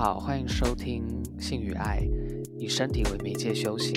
[0.00, 1.08] 好，欢迎收听
[1.42, 2.02] 《性与爱》，
[2.56, 3.92] 以身体为媒介修行。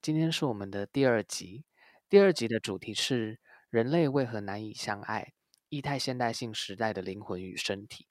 [0.00, 1.64] 今天是我们的第二集，
[2.08, 5.32] 第二集的主题是人类为何难以相爱？
[5.68, 8.06] 异态现代性时代的灵魂与身体。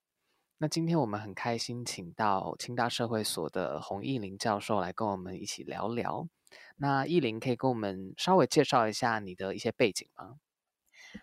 [0.58, 6.28] 那今天我们很开心，请到清大社会所的洪义林教授来跟我们一起聊聊。
[6.78, 10.38] 那义林可以跟我们稍微介绍一下你的一些背景吗？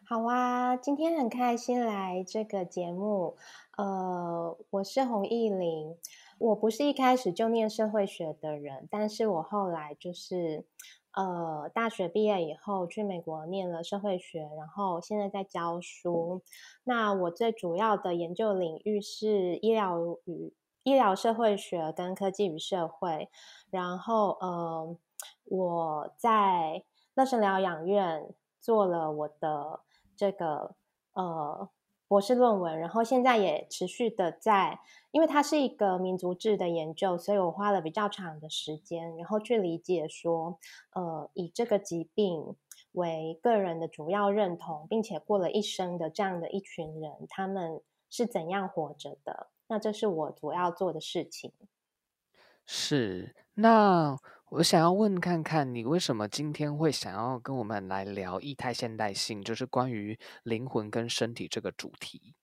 [0.04, 3.36] 好啊，今天很开心来这个节目。
[3.76, 5.96] 呃，我是洪义林，
[6.38, 10.64] 我不是一开始就念社会学的人，但是我后来就是
[11.12, 16.42] 呃大学毕业以后去美国念了社会学，然后现在在教书。
[16.82, 20.52] 那我最主要的研究领域是医疗与
[20.82, 23.28] 医疗社会学跟科技与社会，
[23.70, 24.96] 然后呃。
[25.44, 29.80] 我在乐生疗养院做了我的
[30.16, 30.74] 这个
[31.12, 31.68] 呃
[32.08, 40.58] 博士论文，然后现在也持续的在，因为它是一个民族志的研究，所以我花了比较长的时间，然后去理解说，
[40.94, 42.56] 呃，以这个疾病
[42.92, 47.80] 为个人的主要认同，并且过了一生的这样的一群人，他们
[48.10, 49.48] 是怎样活着的？
[49.68, 51.52] 那这是我主要做的事情。
[52.64, 54.18] 是那。
[54.50, 62.36] 我想要问看看你为什么今天会想要跟我们来聊异态现代性，就是关于灵魂跟身体这个主题。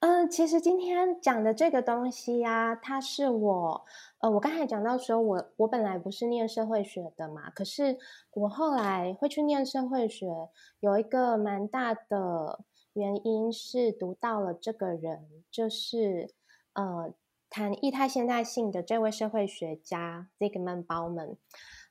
[0.00, 3.86] 嗯，其实今天讲的这个东西呀，它是我
[4.18, 7.98] 呃，我刚才讲到说，我我本来不是念社会学的嘛，可是
[8.32, 10.26] 我后来会去念社会学，
[10.80, 12.62] 有一个蛮大的
[12.92, 16.34] 原因是读到了这个人，就是
[16.74, 17.14] 呃。
[17.50, 21.36] 谈异态现代性的这位社会学家 Zygmunt Bauman，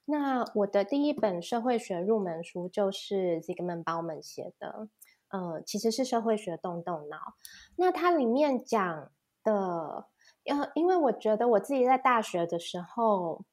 [0.05, 4.87] 那我的第一本社会学入门书就是 Zygmunt Bauman 写的，
[5.27, 7.33] 呃，其实是社会学动动脑。
[7.75, 9.11] 那它里面讲
[9.43, 10.07] 的，
[10.45, 13.43] 呃，因为我觉得我自己在大学的时候，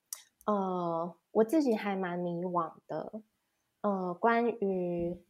[0.47, 3.21] 呃，我自己还蛮迷惘的，
[3.81, 5.21] 呃，关于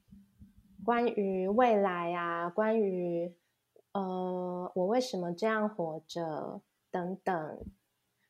[0.84, 3.34] 关于未来啊，关于。
[3.98, 6.60] 呃，我为什么这样活着？
[6.90, 7.64] 等等。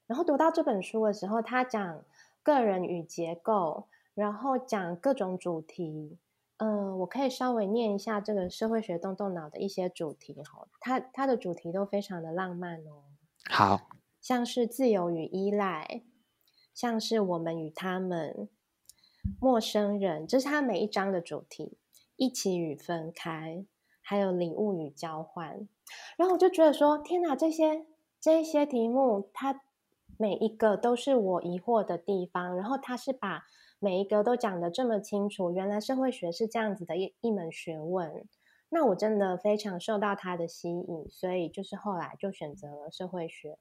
[0.07, 2.05] 然后读到这本书的时候，他讲
[2.43, 6.19] 个人与结构，然后讲各种主题。
[6.59, 10.69] 嗯，我可以稍微念一下这个社会学动动脑的一些主题哈。
[10.79, 13.03] 它它的主题都非常的浪漫哦。
[13.51, 13.89] 好，
[14.21, 16.03] 像是自由与依赖，
[16.73, 18.49] 像是我们与他们，
[19.41, 21.77] 陌生人，这是他每一章的主题。
[22.15, 23.67] 一起与分开。
[24.09, 25.67] 还有礼物与交换，
[26.17, 27.85] 然后我就觉得说，天哪，这些
[28.21, 29.63] 这些题目，它
[30.17, 32.55] 每一个都是我疑惑的地方。
[32.55, 33.43] 然后他是把
[33.81, 38.29] 每一个都讲得这么清楚，原来社会学是这样子的一一门学问。
[38.69, 43.59] 那我真的非常受到他的吸引，所以就是后来就选择了社会学。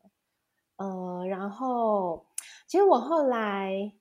[0.78, 2.28] 呃，然后
[2.68, 3.94] 其实我后来，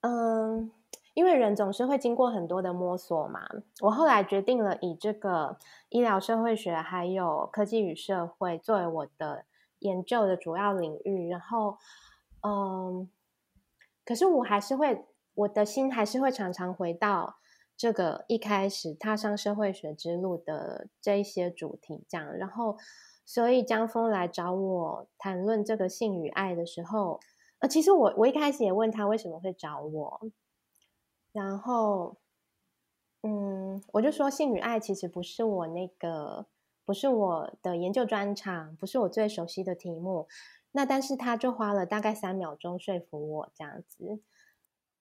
[0.00, 0.72] 嗯。
[1.14, 3.40] 因为人总是会经过很多的摸索嘛，
[3.80, 5.56] 我后来决定了以这个
[5.88, 9.44] 医疗社会学还有科技与社会作为我的
[9.78, 11.28] 研究的主要领域。
[11.28, 11.78] 然后，
[12.42, 13.08] 嗯，
[14.04, 17.36] 可是我还是会，我的心还是会常常回到
[17.76, 22.36] 这个一开始踏上社会学之路的这一些主题，这样。
[22.36, 22.76] 然后，
[23.24, 27.20] 所以江峰来找我谈论这个性与爱的时候，
[27.60, 30.20] 呃，其实我我一开始也问他为什么会找我。
[31.34, 32.16] 然后，
[33.22, 36.46] 嗯，我就说性与爱其实不是我那个，
[36.84, 40.28] 不是我的研究专长，不是我最熟悉的题目。
[40.70, 44.20] 那但是他就花了大概三秒钟说服我这样子。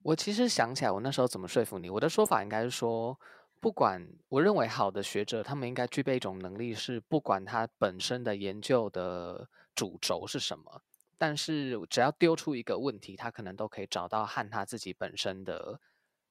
[0.02, 1.88] 我其实想起来，我那时候怎么说服你？
[1.88, 3.20] 我的说法应该是说，
[3.60, 10.82] 不管我认为好的学者，他们应该具备一种能力，是不管他本身的研究的主轴是什么，
[11.20, 15.80] 但是只要丢出一个问题，他可能都可以找到和他自己本身的。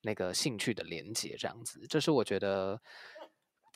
[0.02, 2.81] 那个兴趣的连接，这样子，这是我觉得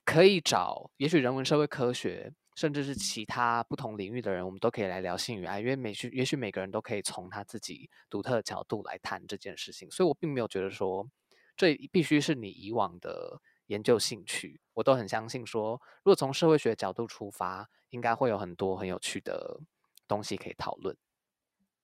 [0.05, 11.09] 可以找，也许人文社会科学，甚至是其他不同领域的人，我们都可以来聊性与爱，因为每许也许每个人都可以从他自己独特的角度来谈这件事情，所以我并没有觉得说
[11.57, 19.61] 这必须是你以往的研究兴趣，我都很相信说，如果从社会学角度出发，应该会有很多很有趣的
[20.09, 20.97] 东西可以讨论。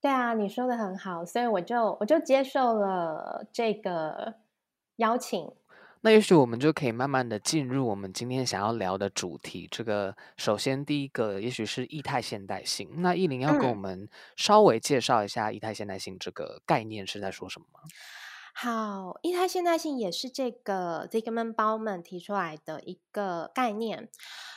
[0.02, 4.34] 对啊，你说的很好，所以我就我就接受了这个
[4.96, 5.49] 邀请。
[6.00, 9.69] 那也许我们就可以慢慢的进入我们今天想要聊的主题。
[9.70, 12.90] 这个首先第一个，也许是异态现代性。
[12.96, 17.78] 那意林要跟我们稍微介绍一下异态现代性这个概念是在说什么吗？
[18.54, 24.08] 好，异态现代性也是这个 Zygmunt Bauman 提出来的一个概念。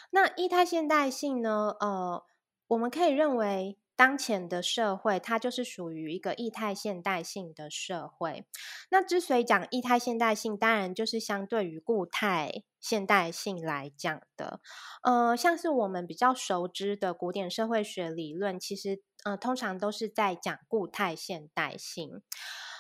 [0.10, 1.76] 那异态现代性呢？
[1.80, 2.24] 呃，
[2.70, 3.78] 我们可以认为。
[3.96, 8.46] 当前的社会，它就是属于一个异态现代性的社会。
[8.90, 14.60] 那之所以讲异态现代性，当然就是相对于固态现代性来讲的。
[15.04, 22.22] 呃，像是我们比较熟知的古典社会学理论，其实呃，通常都是在讲固态现代性。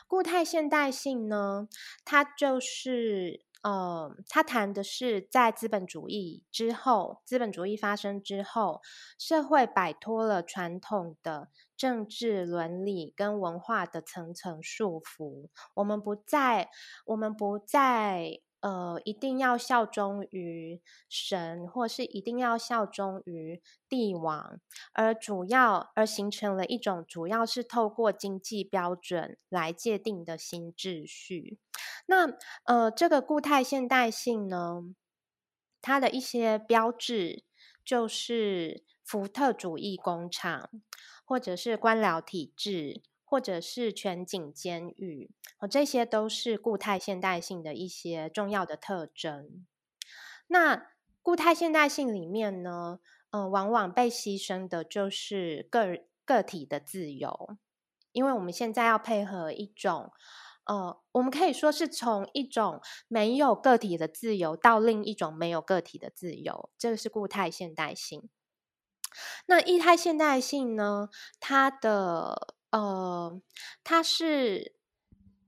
[0.08, 1.68] 固态现代性呢，
[2.04, 3.46] 它就是。
[3.66, 8.80] 呃，他谈的是在资本主义之后，资本主义发生之后，
[9.18, 16.70] 社会摆脱了传统的政治伦理跟文化的层层束缚，我们不再，
[17.08, 18.45] 我们不再。
[18.66, 24.60] 呃，一定要效忠于神，或是一定要效忠于帝王，
[24.94, 31.60] 而主要而形成了一种主要是透过经济标准来界定的新秩序。
[32.08, 34.82] 那呃，这个固态现代性呢，
[35.80, 37.44] 它的一些标志
[37.84, 40.72] 就是福特主义工厂，
[41.24, 43.04] 或者是官僚体制。
[43.26, 49.66] 或者是全景监狱，哦，这些都是固态现代性的一些重要的特征。
[50.48, 50.92] 那
[51.24, 53.00] 固态现代性里面呢，
[53.32, 57.58] 呃，往往被牺牲的就是个个体的自由，
[58.12, 60.12] 因为我们现在要配合一种，
[60.66, 68.30] 呃，我们可以说是从一种没有个体的自由到另一种没有个体的自由，这个是固态现代性。
[69.48, 73.42] 那异态现代性呢，它的呃，
[73.84, 74.76] 它是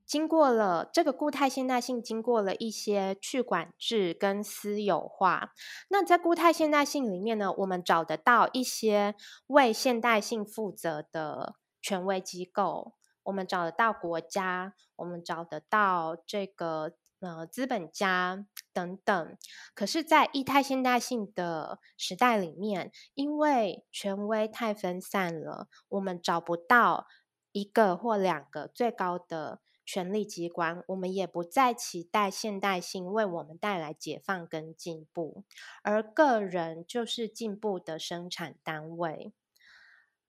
[0.06, 5.54] 经过了这个固态现代性，经过了一些去管制跟私有化。
[5.90, 9.16] 那在固态现代性里面呢，我们找得到一些
[9.48, 12.94] 为现代性负责的权威机构，
[13.24, 16.94] 我们找得到国家，我们找得到这个。
[17.20, 18.46] 呃，资本家
[18.78, 19.38] 等等，
[19.74, 27.08] 可是，在异态现代性的时代里面，因为权威太分散了，我们找不到
[27.54, 35.44] 一个或两个最高的权力机关，我们也不再期待现代性为我们带来解放跟进步，
[35.82, 39.34] 而个人就是进步的生产单位。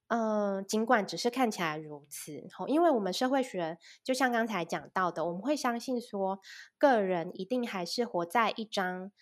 [0.08, 6.40] 嗯，尽管只是看起来如此，因为我们社会学就像刚才讲到的，我们会相信说，
[6.78, 9.12] 个人一定还是活在一张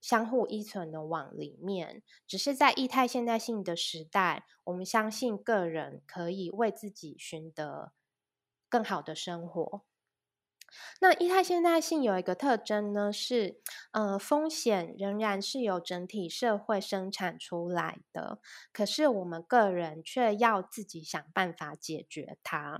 [0.00, 7.92] 相互依存的网里面，只是在异态现代性的时代，我们相信个人可以为自己寻得
[8.70, 9.82] 更好的生活。
[11.00, 13.60] 那一态现代性有一个特征呢，是
[13.92, 18.38] 呃风险仍然是由整体社会生产出来的，
[18.72, 22.78] 可是我们个人却要自己想办法解决它，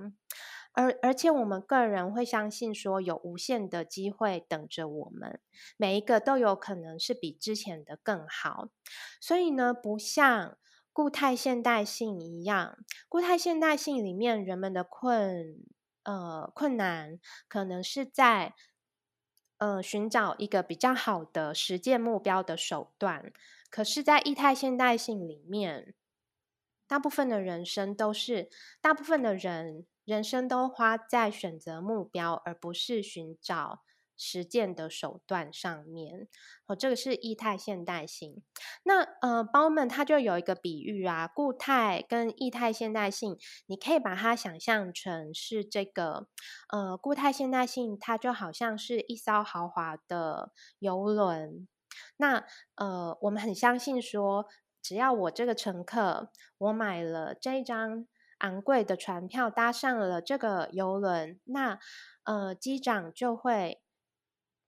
[0.72, 5.40] 而而且我们个人会相信说有无限的机会等着我们，
[5.76, 8.68] 每一个都有可能是比之前的更好，
[9.20, 10.56] 所以呢，不像
[10.92, 12.78] 固态现代性一样，
[13.08, 15.64] 固态现代性里面人们的困。
[16.04, 18.54] 呃，困难可能是在
[19.58, 23.32] 呃寻找一个比较好的实践目标的手段。
[23.70, 25.94] 可是，在异态现代性里面，
[26.86, 28.48] 大部分的人生都是
[28.80, 33.82] 大部分的人人生都花在选择目标，而不是寻找。
[34.22, 36.28] 实践的手段上面，
[36.66, 38.42] 哦，这个是异态现代性。
[38.82, 46.26] 那呃，包们他就有一个比喻啊，固态跟异态现代性，你可以把它想象成是这个
[46.68, 51.66] 呃，固态现代性，它就好像是一艘豪华的游轮。
[52.18, 54.44] 那呃，我们很相信说，
[54.82, 58.06] 只要我这个乘客，我买了这一张
[58.40, 61.78] 昂贵的船票，搭上了这个游轮，那
[62.24, 63.80] 呃，机长就会。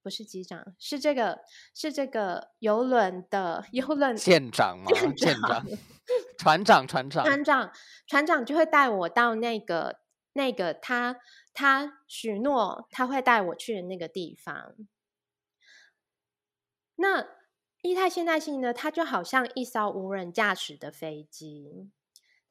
[0.02, 1.40] 不是机长，是这个
[1.74, 4.90] 是这个游轮的游轮舰长吗？
[5.16, 5.64] 舰长，
[6.38, 7.72] 船长，船长，船长，
[8.06, 10.00] 船长就会带我到那个
[10.32, 11.16] 那个他
[11.54, 14.74] 他许诺他会带我去的那个地方。
[16.96, 17.26] 那
[17.82, 18.72] 一态现代性呢？
[18.72, 21.90] 它就好像一艘无人驾驶的飞机。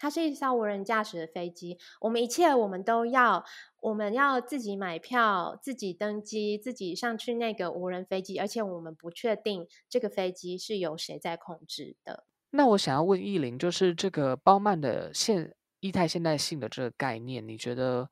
[0.01, 3.45] 它是一艘无人驾驶的飞机，我们一切我们都要，
[3.81, 12.23] 我们要自己买票、自己登机、自己上去那个无人飞机，而且我们不确定这个飞机是由谁在控制的。
[12.49, 18.09] 那我想要问艺林，就是这个包曼的现异态现代性的这个概念，你觉得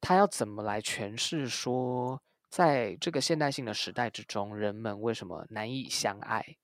[0.00, 6.56] 他要怎么来诠释说在这个现代性的时代之中，人们为什么难以相爱？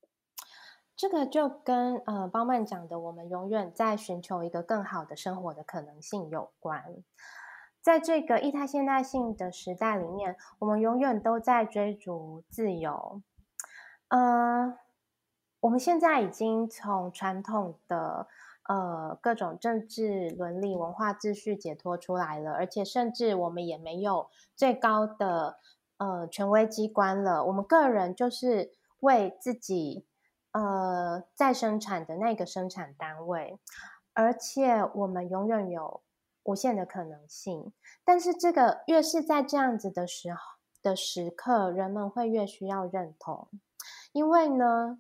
[0.95, 6.83] 这个就跟呃包曼讲的，我们永远在寻求一个更好的生活的可能性有关。
[7.81, 13.21] 在这个异态现代性的时代里面，我们永远都在追逐自由。
[14.07, 14.79] 呃，
[15.61, 18.29] 我们现在已经从传统的
[18.69, 25.59] 呃各种政治伦理文化秩序解脱出来了，而且甚至我们也没有最高的
[25.97, 27.45] 呃权威机关了。
[27.47, 28.71] 我们个人就是
[29.01, 30.05] 为自己
[30.53, 33.59] 呃在生产的那个生产单位，
[34.15, 36.03] 而且我们永远有
[36.45, 37.73] 无限的可能性。
[38.05, 40.39] 但是这个越是在这样子的时候
[40.83, 43.49] 的时刻，人们会越需要认同。
[44.13, 44.99] 因为呢，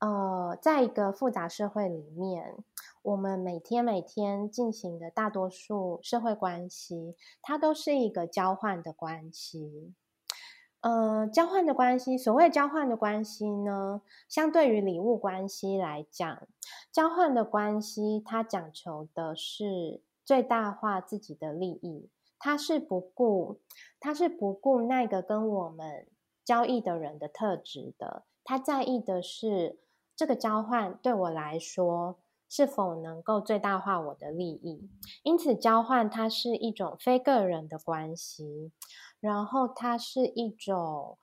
[0.00, 2.56] 呃，在一个复杂社会里面，
[3.02, 9.94] 我们每天每天进行的大多数社会关系，它都是一个交换的关系。
[10.80, 16.48] 呃，交换的关系，所谓交换的关系呢，相对于礼物关系来讲，
[16.90, 22.08] 交换的关系它讲求的是最大化自己的利益，
[22.38, 23.60] 它是不顾，
[24.00, 26.06] 它是不顾那个跟我们
[26.44, 28.24] 交易的人的特质的。
[28.42, 29.78] 他在意的是
[30.16, 32.16] 这个交换对我来说
[32.48, 34.90] 是否能够最大化我的利益，
[35.22, 38.72] 因此交换它是一种非个人的关系，
[39.20, 41.18] 然后它是一种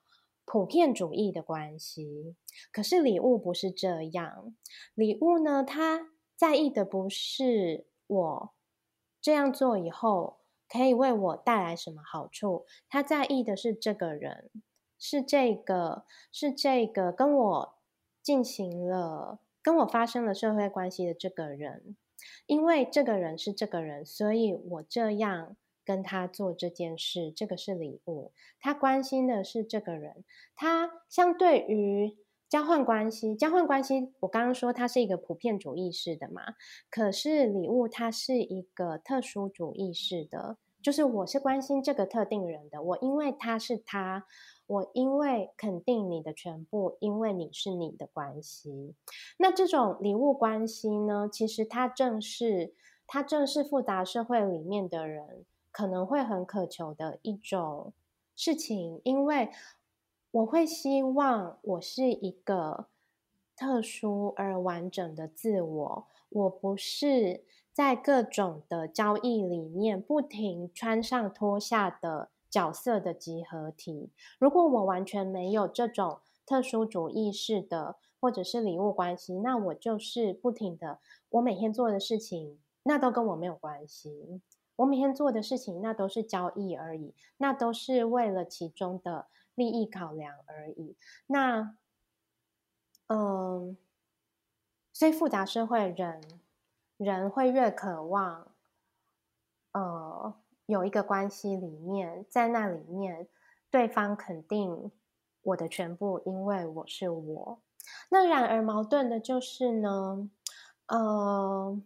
[0.46, 2.36] 普遍主义的关系。
[2.72, 4.56] 可是礼物不是这样，
[4.94, 8.54] 礼物呢，他在意的不是我
[9.22, 10.38] 这样做以后
[10.70, 14.50] 可以为我带来什么好处，他在意的是这个人。
[15.00, 17.76] 是这个，是这个跟我
[18.24, 21.96] 进行了、跟我发生了社会关系的这个人，
[22.48, 25.56] 因为这个人是这个人，所以我这样
[25.88, 28.34] 跟他做这件事，这个是礼物。
[28.60, 32.18] 他关心的是这个人，他相对于
[32.50, 36.42] 交换关系，交换关系，我刚刚说它是一个普遍主义式的嘛，
[36.90, 44.26] 可是礼物它是一个特殊主义式的，就是我是关心这个特定人的，我因为他是他。
[44.68, 48.94] 我因为肯定你的全部，因为你是你的关系，
[49.38, 51.30] 那这种礼物关系呢？
[51.32, 52.74] 其实它正是
[53.06, 55.46] 它正是复杂社会里面的人
[55.78, 57.94] 可能会很渴求的一种
[58.36, 59.52] 事情，因为
[60.32, 62.88] 我会希望我是一个
[63.56, 72.30] 特殊而完整的自我，我不是在各种的交易里面不停穿上脱下的。
[72.50, 74.10] 角色的集合体。
[74.40, 84.42] 如果我完全没有这种特殊主义式的，或者是礼物关系，那我就是不停的，我每天做的事情，那都跟我没有关系。
[84.78, 90.96] 我每天做的事情，那都是交易而已，那都是为了其中的利益考量而已。
[91.28, 91.76] 那，
[93.08, 93.78] 嗯，
[94.94, 96.22] 所以复杂社会人，
[96.98, 98.52] 人会越渴望，
[99.74, 100.34] 呃。
[100.68, 103.30] 有一个关系里面，在那里面，
[103.72, 104.92] 对方肯定
[105.42, 107.62] 我的全部，因为我是我。
[108.10, 110.30] 那然而矛盾的就是呢，
[110.88, 111.82] 呃，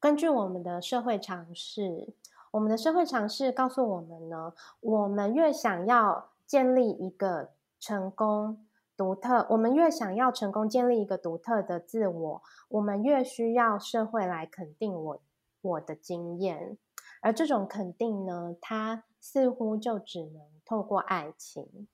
[0.00, 2.14] 根据我们的社会常识，
[2.52, 8.64] 我们的社会常识告诉我们呢，我们越想要建立一个成功、
[8.96, 15.20] 独特，我们越想要成功建立一个独特的自我，我们越需要社会来肯定我
[15.60, 16.78] 我的经验。
[17.20, 21.86] 而这种肯定呢，它似乎就只能透过爱情。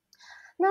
[0.56, 0.68] 那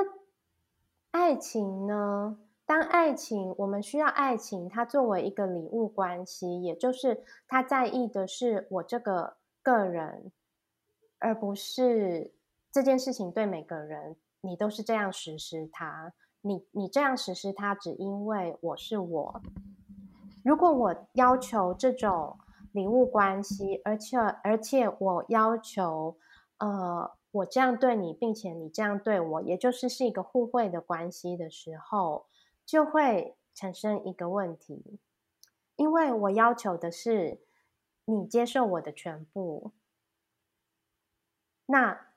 [1.12, 2.38] 爱情呢？
[2.66, 10.32] 当爱情，我们需要爱情，它作为一个礼物关系，也就是他在意的是我这个个人，
[11.20, 12.34] 而不是
[12.72, 16.14] 这件事情对每个人你都是这样实施它。
[16.42, 19.42] 你你这样实施它，只因为我是我。
[20.44, 22.38] 如果我要求这种。
[22.72, 26.18] 礼物关系，而且而且我要求，
[26.58, 32.26] 呃，我这样对你，并且你这样对我，也就是是一个互惠的关系的时候，
[32.66, 35.00] 就会产生一个问题，
[35.76, 37.42] 因为我要求的是
[38.06, 39.72] 你接受我的全部，
[41.68, 42.08] 那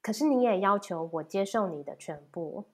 [0.00, 2.66] 可是你也要求我接受你的全部，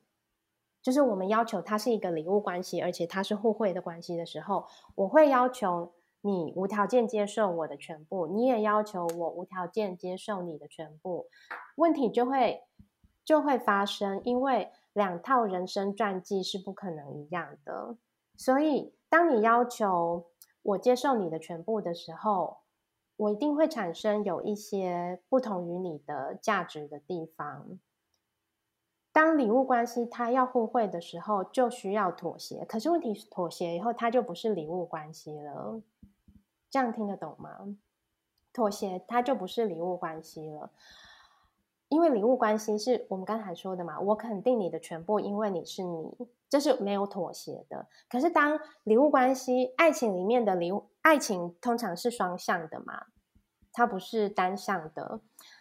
[0.82, 5.92] 就是我们要求它是一个礼物关系，而且它是互惠的关系的时候，我会要求。
[6.23, 11.28] 你无条件接受我的全部，你也要求我无条件接受你的全部，
[11.76, 12.64] 问题就会
[13.25, 17.97] 就会发生，因为两套人生传记是不可能一样的。
[18.35, 20.25] 所以，当你要求
[20.62, 22.61] 我接受你的全部的时候，
[23.19, 27.79] 我一定会产生有一些不同于你的价值的地方。
[29.12, 32.65] 当礼物关系它要互惠的时候，就需要妥协。
[32.65, 35.83] 可是问题是，妥协以后，它就不是礼物关系了。
[36.71, 37.76] 这样听得懂吗？
[38.50, 40.71] 妥协，它就不是礼物关系了。
[41.88, 46.12] 因为礼物关系是我们刚才说的嘛，我肯定你的全部，因为你是你，
[46.49, 47.87] 这是没有妥协的。
[48.09, 53.07] 可是当礼物关系，爱情里面的礼物，爱情通常是双向的嘛，
[53.73, 55.21] 它不是单向的。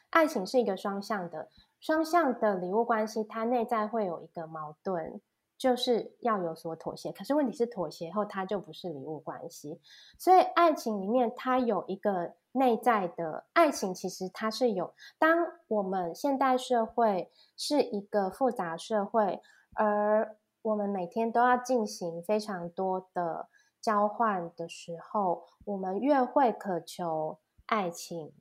[0.09, 5.21] 爱情是一个双向的，双向的礼物关系，它内在会有一个矛盾，
[5.59, 7.11] 就是要有所妥协。
[7.11, 9.79] 可是问题是，妥协后它就不是礼物关系。
[10.17, 12.33] 所以爱情里面它有一个。
[12.57, 19.41] 内在的爱情其实它是有，当我们现代社会是一个复杂社会，
[19.73, 23.49] 而我们每天都要进行非常多的
[23.81, 28.31] 交换的时候，我们越会渴求爱情，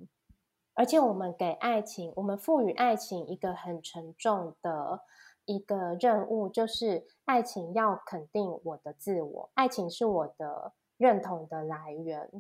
[0.75, 5.01] 而且我们给爱情，我们赋予爱情一个很沉重的
[5.45, 12.31] 一个任务，就是爱情要肯定我的自我，爱情是我的认同的来源。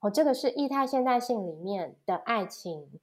[0.00, 3.00] 哦，这个是异态现代性里面的爱情，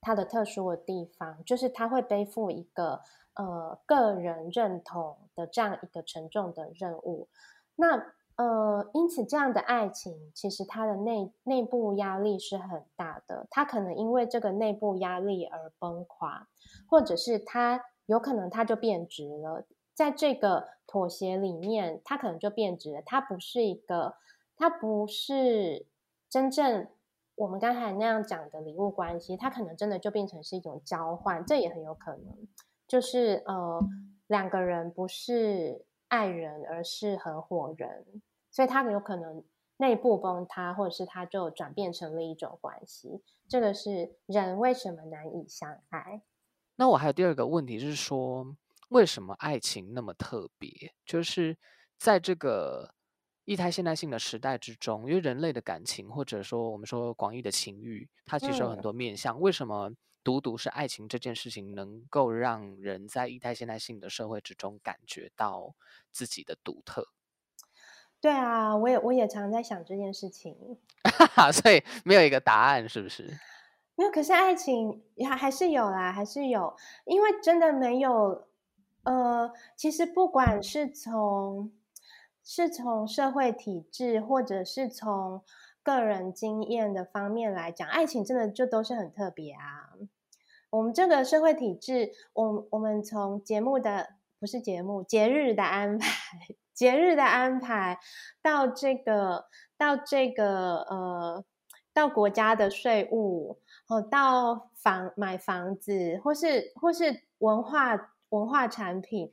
[0.00, 3.00] 它的特殊的地方就是它会背负一个
[3.34, 7.28] 呃个人认同的这样一个沉重的任务。
[7.76, 16.48] 那呃，因此这样的爱情其实它的内内部压力是很大的，它可能因为这个内部压力而崩垮，
[16.90, 19.64] 或者是它有可能它就变质了。
[19.94, 23.02] 在这个妥协里面，它可能就变质了。
[23.06, 24.16] 它不是一个，
[24.56, 25.86] 它不是。
[26.30, 26.86] 真正
[27.36, 32.48] 我们刚才那样讲的礼物关系，它可能真的就变成是一种交换，这也很有可能。
[32.86, 33.80] 就是呃，
[34.26, 38.04] 两个人不是爱人，而是合伙人，
[38.50, 39.44] 所以他有可能
[39.76, 43.22] 内部崩塌，或者是他就转变成了一种关系。
[43.48, 46.22] 这个是人为什么难以相爱？
[46.76, 48.56] 那我还有第二个问题，是说
[48.88, 50.70] 为什么爱情那么特别？
[51.06, 51.56] 就是
[51.96, 52.94] 在这个。
[53.48, 59.40] 异态现代性的时代之中，因为人类的感情，或者说我们说广义的情欲，它其实有很多面向。
[59.40, 59.90] 为什么
[60.22, 65.74] 独独是爱情这件事情能够让人在异态现代性的社会之中感觉到
[66.12, 67.08] 自己的独特？
[68.20, 70.54] 对啊，我也我也常在想这件事情。
[71.50, 73.34] 所以没有一个答案，是不是？
[73.94, 78.46] 没有，可是爱情还还是有啦，还是有，因为真的没有。
[79.04, 81.72] 呃，其实不管是从
[82.50, 85.44] 是从社会体制，或者是从
[85.82, 89.92] 个人经验的方面来讲，爱情真的就都是很特别啊。
[90.70, 96.08] 我们这个社会体制，我我们从节目的不是节目，节日的安排，
[96.72, 97.98] 节日的安排，
[98.40, 99.44] 到这个
[99.76, 101.44] 到这个呃，
[101.92, 103.58] 到国家的税务，
[103.88, 109.30] 哦，到房买房子，或是或是文化文化产品。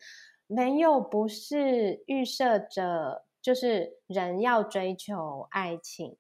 [0.48, 6.18] 没有，不是预设着，就是人要追求爱情。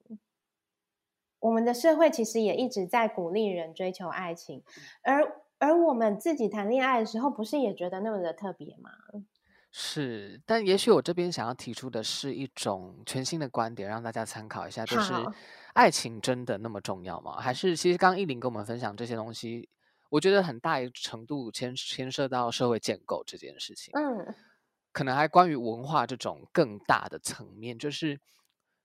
[1.39, 4.63] 我们的社会其实也一直在鼓励人追求爱情，
[5.03, 8.89] 而而我们自己谈恋爱的时候，不是也觉得那么的特别吗？
[9.71, 15.13] 是，但也许我这边想要提出的是一种全新的观点，让大家参考一下，就是
[15.73, 17.37] 爱情真的那么重要吗？
[17.39, 19.69] 还是其实刚依林跟我们分享这些东西？
[20.15, 24.33] 我觉得很大一程度牵牵涉到社会建构这件事情，嗯，
[24.93, 28.17] 可能还关于文化这种更大的层面，就是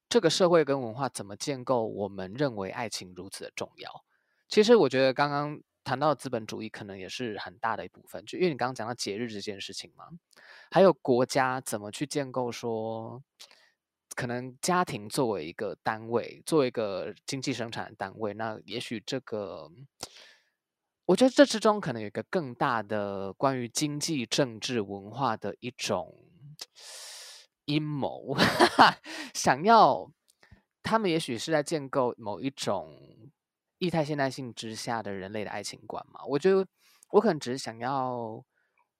[0.08, 4.04] 这个社会跟文化怎么建构，我们认为爱情如此的重要。
[4.48, 10.06] 其实我觉得刚刚谈到资本主义，可能也是很大的一部分，就因为你刚刚讲到节日这件事情嘛，
[10.72, 13.22] 还有国家怎么去建构，说
[14.16, 19.70] 可能家庭作为一个单位，作为一个经济生产的单位，那也许这个。
[21.10, 26.24] 我觉得这之中可能有一个更大的关于经济、政治、文化的一种
[27.64, 28.36] 阴谋，
[29.34, 30.08] 想要
[30.84, 32.96] 他们也许是在建构某一种
[33.78, 36.24] 异态现代性之下的人类的爱情观嘛？
[36.26, 36.64] 我觉得
[37.10, 38.44] 我可能只是想要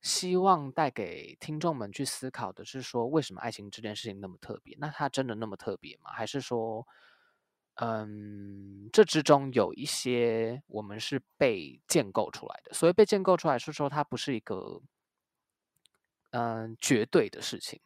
[0.02, 4.76] 希望带给听众们去思考的是说，为什么爱情这件事情那么特别？
[4.80, 6.10] 那它真的那么特别吗？
[6.10, 6.84] 还是说？
[7.82, 14.82] 嗯，这之中有一些我们是被建构出来的，所以被建构出来是说它不是一个
[16.32, 17.80] 嗯绝对的事情，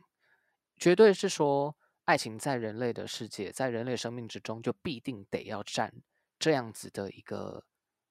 [0.76, 1.76] 绝对是说
[2.06, 5.94] 爱情在人类的世界，在人类生命之中就必定得要占
[6.40, 7.64] 这样子的一个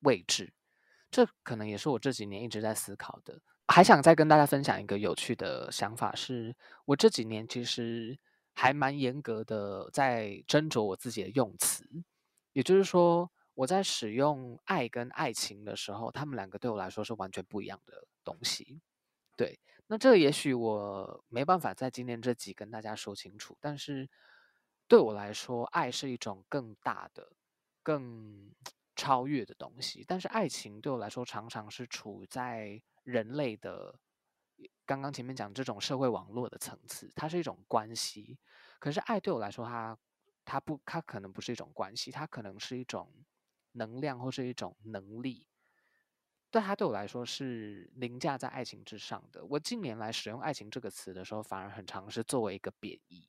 [0.03, 0.53] 位置，
[1.11, 3.41] 这可能也是我这几年一直在思考的。
[3.67, 8.17] 还想再跟大家分享一个有趣的想法，是我这几年其实。
[8.53, 11.85] 还蛮严格的，在斟酌我自己的用词。
[12.53, 18.79] 也就是说，我在使用爱跟爱情的时候，他们两个对我来说是完全不一样的东西。
[19.35, 24.07] 对，那这也许我没办法在今天这集跟大家说清楚，但是
[24.87, 27.31] 对我来说，爱是一种更大的、
[27.81, 28.51] 更
[28.95, 30.05] 超越的东西。
[30.07, 33.95] 但是爱情对我来说，常常是处在人类的
[34.85, 38.37] 刚刚前面讲这种社会网络的层次，它是一种关系。
[38.79, 39.97] 可是爱对我来说，它
[40.45, 43.25] 它不，它可能不是一种关系，它可能是一种。
[43.75, 45.47] 能量或是一种能力，
[46.51, 49.43] 但它对我来说是凌驾在爱情之上的。
[49.45, 53.27] 我近年来使用“爱情”这个词的时候，反而很常是作为一个贬义，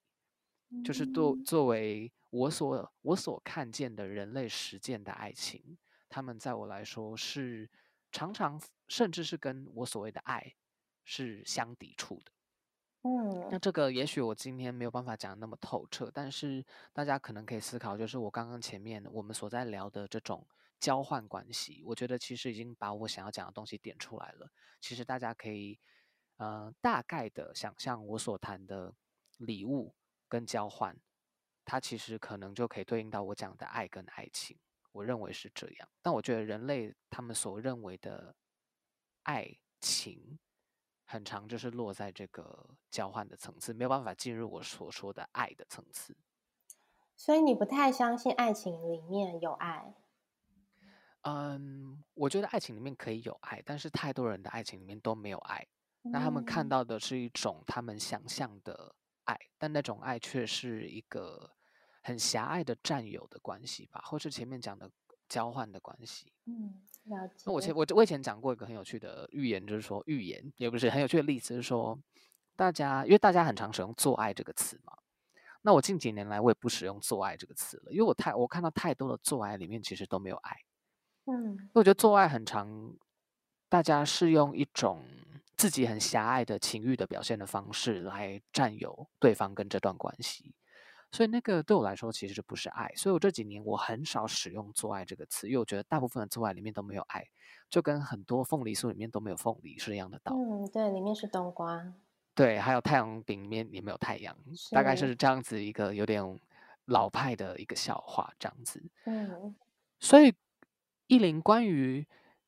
[0.84, 5.78] 就是作作为我所我所看见的人类实践的爱情，
[6.10, 7.70] 他们在我来说是
[8.12, 10.54] 常常甚至是跟我所谓的爱
[11.04, 12.32] 是相抵触的。
[13.02, 20.46] 嗯，那这个也许我今天没有办法讲那么透彻，但是大家可能可以思考，就是我刚刚前面我们所在聊的这种
[20.80, 24.50] 交换关系，我觉得其实已经把我想要讲的东西点出来了。
[24.80, 25.78] 其实大家可以，
[26.38, 28.94] 呃，大概的想象我所谈的
[29.36, 29.94] 礼物
[30.26, 30.96] 跟交换，
[31.66, 34.56] 它其实可能就可以对应到我讲的爱跟爱情。
[34.92, 38.34] 我认为是这样，但我觉得人类他们所认为的
[39.24, 40.38] 爱情。
[41.04, 46.16] 很长，就是落在这个交换的层次，没有办法进入我所说的爱的层次。
[47.16, 49.94] 所以你不太相信爱情里面有爱？
[51.22, 55.66] 嗯，我觉得爱情里面可以有爱，但是太多人的爱情里面都没有爱。
[56.02, 61.52] 那他们看到的是一种他们想象的爱，但那种爱却是一个
[62.02, 64.90] 很狭隘的占有的关系吧，或是前面讲的
[65.28, 66.32] 交换的关系。
[66.46, 66.82] 嗯。
[67.06, 71.98] 那我前我我以前讲过一个很有趣的寓言，就是说寓言也不是很有趣的例子，是说
[72.56, 74.92] 大家因为大家很常使用“做爱”这个词嘛。
[75.62, 80.56] 那我近几年来我也不使用“做爱”这个词了，因为我太我看到太多的“做爱”里面其实都没有爱。
[81.26, 82.94] 嗯，我觉得“做爱”很常，
[83.68, 85.02] 大家是用一种
[85.56, 90.54] 自己很狭隘的情欲的表现的方式来占有对方跟这段关系。
[91.14, 97.24] 所以那个对我来说其实不是爱，所以我这几年我很少使用“做爱”这个词，因为我觉得大部分的做爱里面都没有爱，
[97.70, 100.42] 就跟很多凤梨酥里面都没有凤梨是一样的道理。
[100.42, 101.94] 嗯，对，里面是冬瓜。
[102.34, 104.36] 对，还有太阳饼里面也没有太阳，
[104.72, 106.20] 大概是这样子一个有点
[106.86, 108.82] 老派的一个笑话这样子。
[109.04, 109.54] 嗯，
[110.00, 110.34] 所以
[111.06, 112.04] 意林关于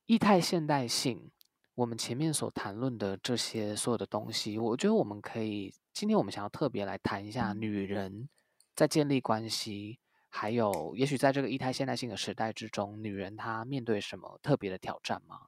[0.07, 1.31] 异态现代性，
[1.77, 8.29] 我们前面所谈论的这些所有的东西，我觉得我们可以今天我们想要特别来谈一下女人。
[8.77, 15.47] 在建立关系，还有也许在这个一胎现代性的时代之中，女人她面对什么特别的挑战吗？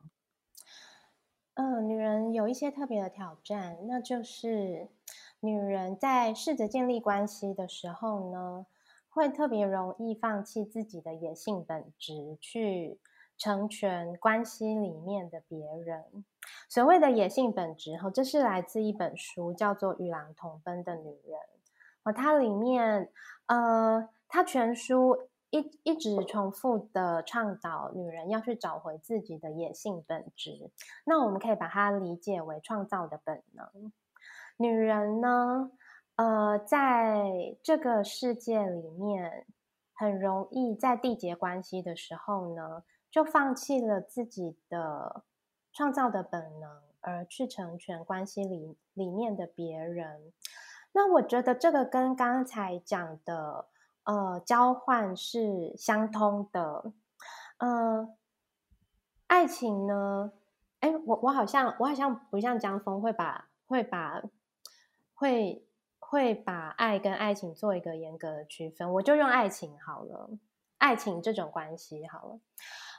[1.55, 4.89] 嗯，女人有一些特别的挑战，那就是
[5.41, 8.65] 女人在试着建立关系的时候呢，
[9.11, 12.99] 会特别容易放弃自己的野性本质，去
[13.37, 16.25] 成全关系里面的别人。
[16.69, 21.39] 所谓的野性本质，哈，这是来自一本书，叫做《与狼同奔的女人》。
[22.13, 23.11] 它里面，
[23.47, 30.71] 呃，它全书一一直重复的倡导女人要去找回自己的野性本质。
[31.05, 33.93] 那我们可以把它理解为创造的本能。
[34.59, 35.71] 女人呢，
[36.17, 39.47] 呃，在这个世界里面，
[39.95, 45.23] 很容易在缔结关系的时候呢，就放弃了自己的
[45.73, 50.33] 创造的本能，而去成全关系里里面的别人。
[50.99, 53.67] 那我觉得这个跟刚才讲的
[54.03, 56.93] 呃交换是相通的，
[57.59, 58.09] 呃，
[59.29, 60.33] 爱情呢，
[60.81, 64.21] 哎，我我好像我好像不像江峰会把会把
[65.15, 65.65] 会
[66.01, 70.31] 会把爱跟爱情做一个严格的区分，我就用爱情好了，
[70.79, 72.41] 爱情这种关系好了，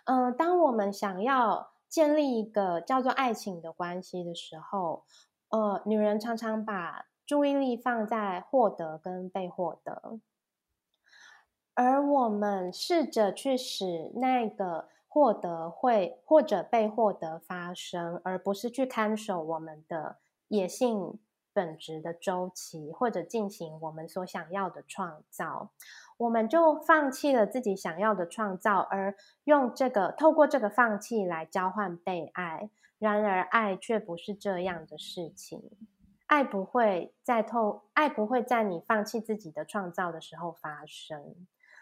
[0.05, 5.03] 嗯，当我们想要建立一个叫做爱情的关系的时候，
[5.49, 10.19] 呃，女人常常把注意力放在获得跟被获得，
[11.75, 21.19] 而我们试着去使那个获得会或者被获得发生，而不是去看守我们的野性
[21.53, 25.69] 本质的周期，或者进行我们所想要的创造，
[26.17, 32.71] 我们就放弃了自己想要的创造，而用这个透过这个放弃来交换被爱。
[32.97, 35.69] 然而，爱却不是这样的事情。
[36.29, 41.35] 爱不会在透，爱不会在你放弃自己的创造的时候发生。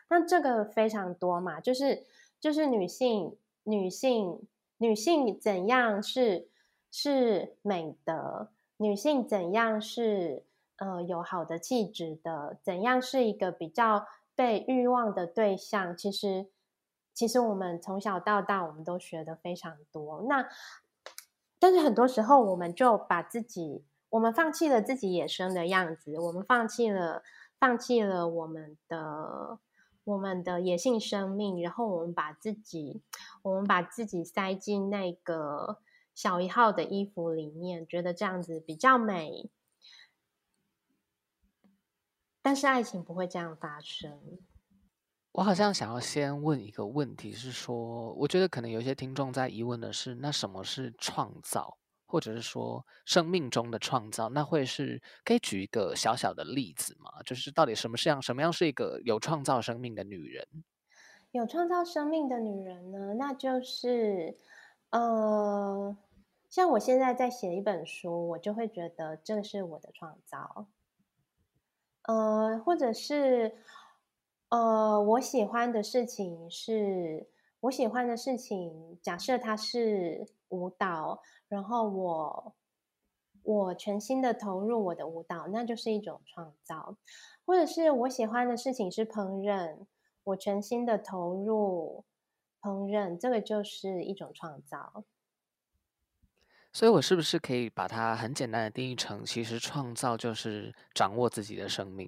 [0.07, 2.05] 那这个非常多嘛，就是
[2.39, 6.47] 就是女性，女性，女性怎样是
[6.89, 8.49] 是美的？
[8.77, 10.45] 女性怎样是
[10.77, 12.57] 呃有好的气质的？
[12.63, 15.97] 怎样是一个比较被欲望的对象？
[15.97, 16.47] 其实
[17.13, 20.21] 其实我们从小到大，我们都学的非常多。
[20.29, 20.47] 那
[21.59, 23.83] 但是很多时候，我们就把自己，
[24.17, 27.21] 我们放弃了自己野生的样子，我们放弃了，
[27.59, 29.59] 放弃了我们的
[30.05, 33.03] 我们的野性生命，然后我们把自己，
[33.43, 35.77] 我们把自己塞进那个
[36.15, 39.51] 小一号的衣服里面，觉得这样子比较美。
[42.41, 44.19] 但是爱情不会这样发生。
[45.33, 54.29] 我好像想要先问一个问题，是说，我觉得可能有些听众在疑问的是，那什么是创造，或者是说生命中的创造？
[54.29, 57.11] 那会是可以举一个小小的例子吗？
[57.25, 60.47] 就是到底什么是样，什么样是一个有创造生命的女人？
[61.31, 63.13] 有创造生命的女人呢？
[63.15, 64.37] 那就是，
[64.91, 65.95] 呃，
[66.49, 70.67] 像我现在在写一本书，我就会觉得这是我的创造。
[72.03, 73.57] 呃，或者是，
[74.49, 77.27] 呃，我喜欢的事情是，
[77.61, 82.55] 我喜欢的事情，假设它是舞蹈，然后我
[83.43, 86.95] 我全心的投入我的舞蹈，那就是一种创造；
[87.45, 89.85] 或者是我喜欢的事情是烹饪，
[90.23, 92.05] 我全心的投入
[92.61, 95.03] 烹饪，这个就是一种创造。
[96.71, 102.07] 所以，我是不是可以把它很简单的定义成，其实创造就是掌握自己的生命？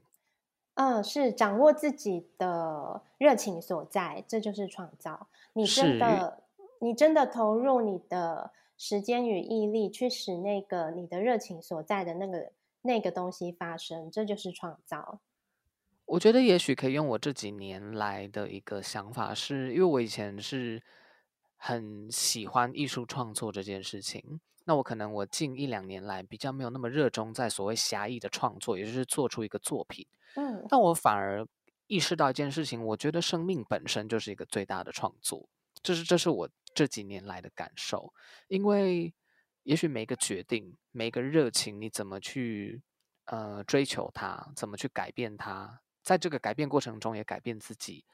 [0.82, 5.28] 嗯，是掌握自己的热情所在，这就是创造。
[5.52, 6.42] 你真的，
[6.80, 12.50] 你真的投入你的时间与毅力，去使那个你的热情所在的那个
[12.84, 15.20] 那个东西发生，这就是创造。
[16.06, 20.82] 我觉得也许可以用我这几年来的一个想法，是因为我以前是
[21.62, 24.39] 很喜欢艺术创作这件事情。
[24.63, 30.08] 那我可能我近一两年来比较没有那么热衷在所谓狭义的创作，也就是做出一个作品。
[30.36, 31.45] 嗯，但我反而
[31.88, 35.50] 意识到一件事情，我觉得生命本身就是一个最大的创作。
[35.82, 38.13] 这是这是我这几年来的感受。
[38.48, 39.13] 因为
[39.63, 42.82] 也许每个决定、每个热情，你怎么去
[43.26, 48.06] 呃追求它，怎么去改变它，在这个改变过程中也改变自己，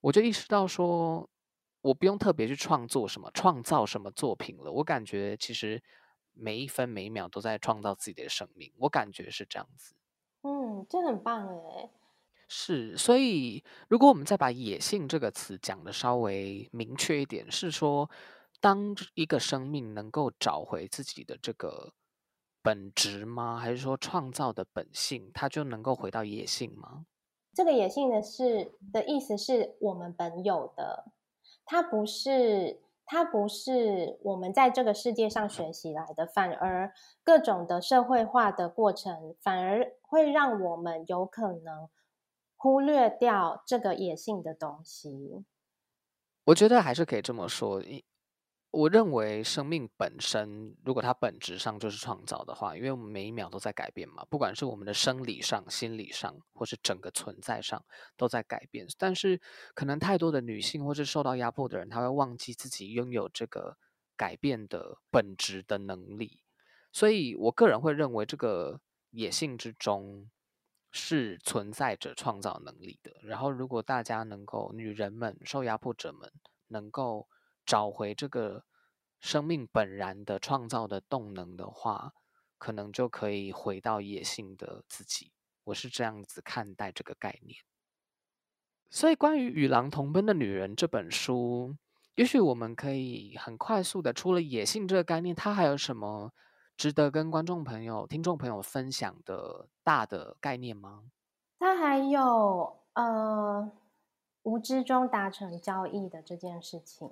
[0.00, 1.28] 我就意识到说。
[1.82, 4.72] 我不用特别去创作什么、创造什么作品了。
[4.72, 5.82] 我感觉其实
[6.32, 8.72] 每一分每一秒都在创造自己的生命。
[8.78, 9.94] 我感觉是这样子。
[10.42, 11.90] 嗯，这很棒哎。
[12.48, 18.10] 是，所以如果我们再把“野性”这个词讲的稍微明确一点，是说
[18.60, 21.94] 当一个生命能够找回自己的这个
[22.62, 23.58] 本质吗？
[23.58, 27.06] 还是说创造的本性，它就能够回到野性吗？
[27.54, 31.12] 这个野性的是的意思是我们本有的。
[31.72, 36.92] 它不是，它不是我们在这个世界上学习来的，反而
[37.24, 41.88] 各种的社会化的过程，反而会让我们有可能
[42.58, 45.46] 忽略掉这个野性的东西。
[46.44, 47.82] 我觉得还是可以这么说。
[48.72, 57.84] 我认为生命本身，如果它本质上就是创造的话，因为我们每一秒都在改变嘛，不管是我们的生理上、心理上，或是整个存在上
[58.16, 58.86] 都在改变。
[58.96, 59.38] 但是，
[59.74, 63.76] 可能太多的女性或是受到压迫的人，她会忘记自己拥有这个
[64.16, 66.42] 改变的本质的能力。
[66.90, 68.80] 所以我个人会认为，这个
[69.10, 70.30] 野性之中
[70.90, 73.12] 是存在着创造能力的。
[73.22, 76.32] 然后，如果大家能够，女人们、受压迫者们
[76.68, 77.28] 能够。
[77.64, 78.64] 找回这个
[79.20, 82.12] 生命本然的创造的动能的话，
[82.58, 85.32] 可能就可以回到野性的自己。
[85.64, 87.60] 我是这样子看待这个概念。
[88.90, 91.76] 所以，关于《与狼同奔的女人》这本书，
[92.16, 96.32] 也许我们可以很快速的，除了野性这个概念，它还有什么
[96.76, 101.04] 值得跟观众朋友、听众朋友分享的大的概念吗？
[101.58, 103.72] 它还有呃，
[104.42, 107.08] 无知中达成交易的这件事情。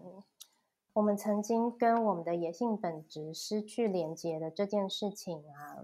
[0.92, 5.78] 我们曾经跟我们的野性本质失去连接的这件事情啊，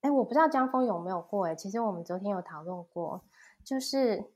[0.00, 1.54] 哎，我不知道江峰有没有过哎。
[1.54, 3.22] 其实我们昨天有讨论过，
[3.62, 4.32] 就是，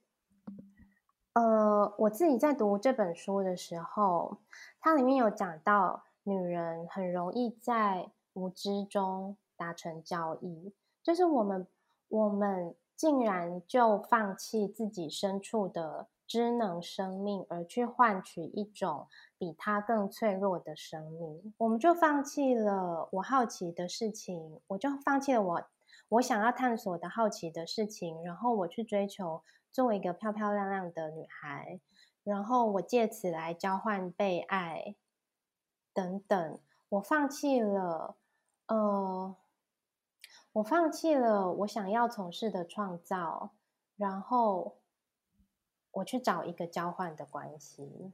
[1.32, 4.36] 呃，我自己在读这本书的时候，
[4.80, 11.66] 它里面有讲到，女人很容易在无知中达成交易，就是我们，
[12.08, 16.08] 我们竟然就放弃自己深处的。
[16.26, 19.06] 知能生命，而去换取一种
[19.38, 25.64] 比它更脆弱的生命，我们就放弃了我好奇的事情，我就放弃了我
[26.08, 31.80] 我想要探索的好奇的事情，然后我去追求作为一个漂漂亮亮的女孩，
[32.24, 34.96] 然后我借此来交换被爱
[35.94, 36.58] 等等，
[36.88, 38.16] 我放弃了，
[38.66, 39.36] 呃，
[40.54, 43.52] 我放弃了我想要从事的创造，
[43.96, 44.78] 然后。
[45.96, 48.12] 我去找一个交换的关系，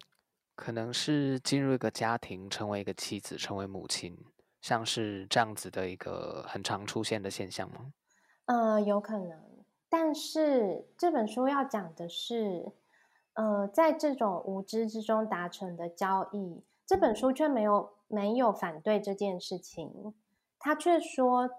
[0.55, 4.17] 可能是进入一个家庭，成为一个妻子，成为母亲，
[4.61, 7.93] 像是这样子的一个很常出现的现象吗？
[8.45, 9.37] 呃，有可能。
[9.89, 12.71] 但是这本书要讲的是，
[13.33, 20.15] 呃，在这种无知之中达成的交易，这本书却没有没有反对这件事情，
[20.61, 21.51] 他却说，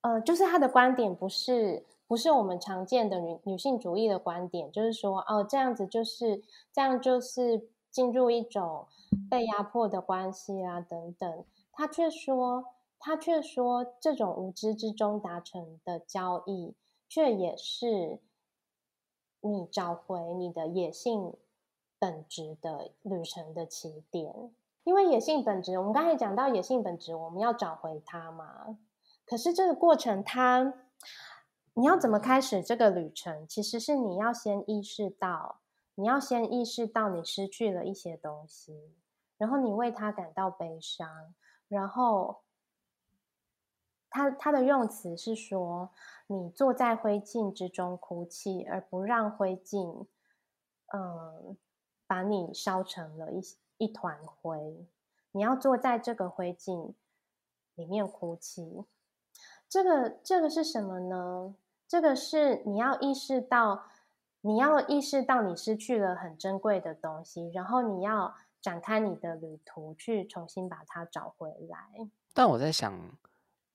[0.00, 1.84] 呃，就是他的观点不是。
[2.10, 6.42] 不是我们常见的女女性主义的观点，就是说，哦，这样子就是
[6.72, 8.88] 这样，就是进入一种
[9.30, 11.44] 被压迫的关系啊，等等。
[11.70, 12.64] 他却说，
[12.98, 16.74] 他却说，这种无知之中达成的交易，
[17.08, 18.18] 却也是
[19.40, 21.34] 你找回你的野性
[22.00, 24.50] 本质的旅程的起点。
[24.82, 28.76] 因为野性本质，我们刚才讲到野性本质，我们要找回它嘛。
[29.24, 30.74] 可是这个过程，它。
[31.74, 33.46] 你要怎么开始这个旅程？
[33.46, 35.60] 其实是你要先意识到，
[35.94, 38.94] 你要先意识到你失去了一些东西，
[39.38, 41.34] 然后你为他感到悲伤，
[41.68, 42.42] 然后
[44.10, 45.90] 他他的用词是说，
[46.26, 50.06] 你坐在灰烬之中哭泣，而不让灰烬，
[50.92, 51.56] 嗯，
[52.06, 53.40] 把你烧成了一
[53.78, 54.86] 一团灰。
[55.32, 56.94] 你要坐在这个灰烬
[57.76, 58.84] 里面哭泣。
[59.70, 61.54] 这个这个是什么呢？
[61.86, 63.84] 这个是你要意识到，
[64.40, 72.10] 你要意识到你失去了很珍贵的东西，然后你要展开你的旅途去重新把它找回来。
[72.34, 73.16] 但我在想，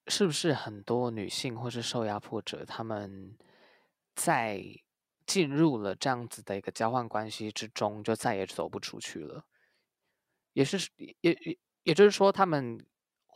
[0.07, 3.37] 是不是很多女性或是受压迫者，他们
[4.15, 4.61] 在
[5.25, 9.45] 进入了这样子的一个交换关系之中，就再也走不出去了？
[10.51, 12.85] 也是也也也就是说，他们。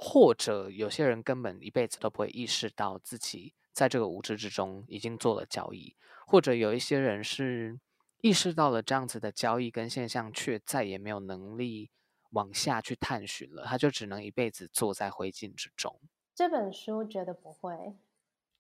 [0.01, 5.93] 或者有些人根本一辈子都不会意识到自己在这个无知之中已经做了交易，
[6.25, 7.77] 或者有一些人是
[8.21, 11.91] 意识到了这样子的交易跟现象，却再也没有能力
[12.29, 15.93] 往下去探寻了，他就只能一辈子坐在灰烬之中。
[16.33, 17.97] 这本书觉得不会，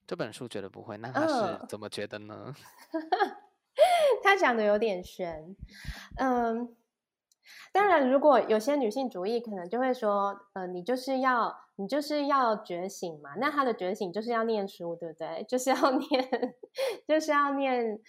[0.05, 2.53] 这本书觉得不会，那他是怎么觉得呢？
[4.21, 5.55] 他讲的有点悬，
[6.17, 6.75] 嗯。
[7.71, 13.35] 当然，如果有些女性主义可能就会说，呃，你就是要你就是要觉醒嘛。
[13.37, 15.45] 那她的觉醒就是要念书，对不对？
[15.47, 16.55] 就是要念，
[17.07, 17.99] 就是要念，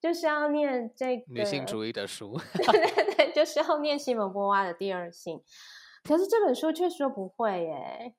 [0.00, 2.38] 就是要念这个女性主义的书。
[2.54, 5.38] 对对对，就是要念西蒙波娃的《第二性》。
[6.04, 8.14] 可是这本书却说不会耶，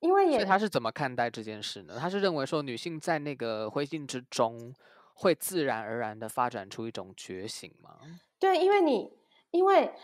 [0.00, 1.96] 因为也他是怎么看待这件事呢？
[1.98, 4.74] 他是认为说女性在那个灰烬之中
[5.14, 7.98] 会自然而然的发展出一种觉醒吗？
[8.38, 9.12] 对，因为你
[9.52, 9.94] 因为。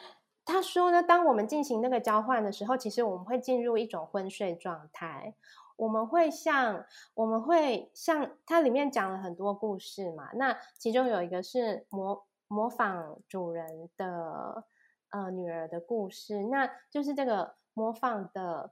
[0.47, 5.35] 他说呢，当我们进行那个交换的时候，其实我们会进入一种昏睡状态。
[5.77, 10.31] 我们会像，我们会像，它里面讲了很多故事嘛。
[10.35, 14.65] 那其中有一个是模模仿主人的
[15.11, 18.71] 呃女儿的故事，那就是这个模仿的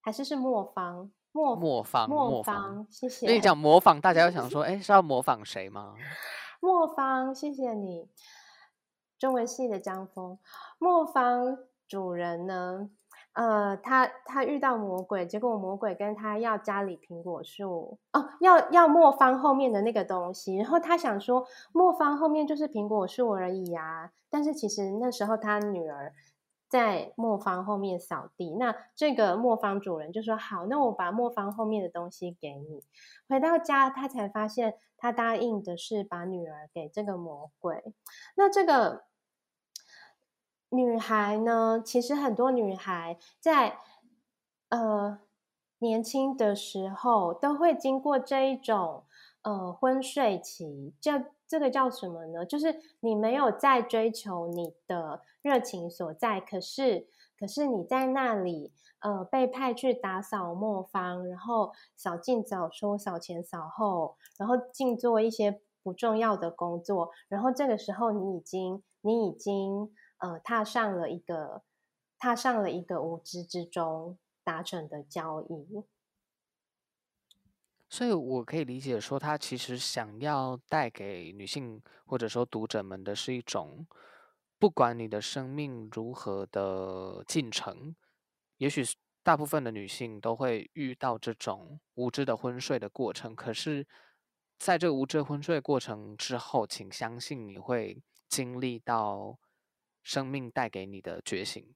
[0.00, 3.26] 还是是磨坊磨磨坊磨坊，谢谢。
[3.26, 5.94] 跟你讲模仿，大家又想说， 哎，是要模仿谁吗？
[6.62, 8.08] 磨坊，谢谢你。
[9.18, 10.38] 中文系的江峰，
[10.78, 12.90] 磨坊主人呢？
[13.32, 20.56] 呃，他他遇到魔鬼，结果魔鬼跟他要家里苹果树哦，要要磨坊后面的那个东西。
[20.56, 24.10] 然后他想说，磨坊后面就是苹果树而已啊。
[24.30, 26.14] 但是其实那时候他女儿
[26.68, 28.54] 在磨坊后面扫地。
[28.54, 32.82] 那这个磨坊主人就说：“好，那我把磨坊后面的东西给你。”
[33.28, 34.78] 回到家，他才发现。
[34.98, 37.92] 他答应的是把女儿给这个魔鬼。
[38.34, 39.04] 那这个
[40.70, 41.82] 女孩呢？
[41.84, 43.76] 其实很多女孩在
[44.70, 45.20] 呃
[45.80, 49.04] 年轻的时候都会经过这一种
[49.42, 50.94] 呃昏睡期。
[50.98, 52.46] 叫这个叫什么呢？
[52.46, 57.06] 就是你没有在追求你的热情所在，可是
[57.38, 58.72] 可是你在那里。
[59.00, 67.10] 呃，被派去打扫磨坊，然后扫进扫出、扫前扫后，然后尽做一些不重要的工作。
[67.28, 71.62] 然后这个时候，你已经，你已经，呃，踏上了一个，
[72.18, 75.84] 踏上了一个无知之中达成的交易。
[77.88, 83.86] 所以，我可以理解说，他其实想要带给女性或者说读者们的是一种，
[84.58, 87.94] 不管你的生命如何的进程。
[88.58, 88.82] 也许
[89.22, 93.86] 大部分的女性都会遇到这种无知的昏睡的过程，可是，
[94.58, 99.38] 在这个无知昏睡过程之后，请相信你会经历到
[100.02, 101.74] 生命带给你的觉醒。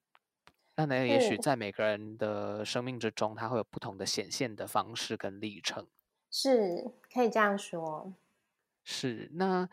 [0.76, 5.86] 那呢，也许在每个人的生命之中，它会有不同的显现的方式跟历程。
[6.30, 8.14] 是可以这样说。
[8.84, 9.68] 是那。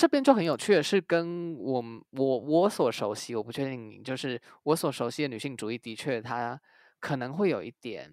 [0.00, 6.58] 这边就很有趣的是，跟我我我所熟悉，我不确定，就是我所熟悉的女性主义，的确它
[6.98, 8.10] 可能会有一点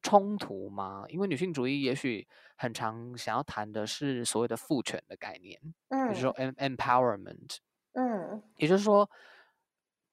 [0.00, 1.04] 冲突吗？
[1.08, 2.24] 因为女性主义也许
[2.54, 7.56] 很常想要谈的是所谓的父权的概念，嗯，就是说 empowerment，
[7.94, 9.10] 嗯，也就是说，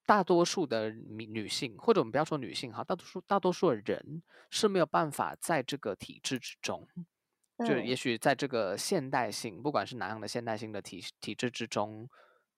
[0.07, 6.87] 大多数的女女性，或者我们不要说女性哈，大多数大多数的人是没有办法在这个体制之中。
[7.65, 12.09] 就也许在这个现代性，不管是哪样的现代性的体体制之中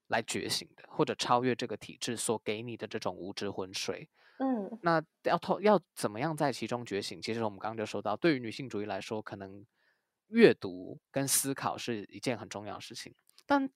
[0.07, 7.21] 来觉醒的，或者超越这个体制所给你的这种无知浑水，嗯，那要透要怎么样在其中觉醒？
[7.21, 9.65] 其实我们刚刚就说到，对于女性主义来说，可能
[10.27, 13.13] 阅读跟思考是一件很重要的事情。
[13.45, 13.69] 但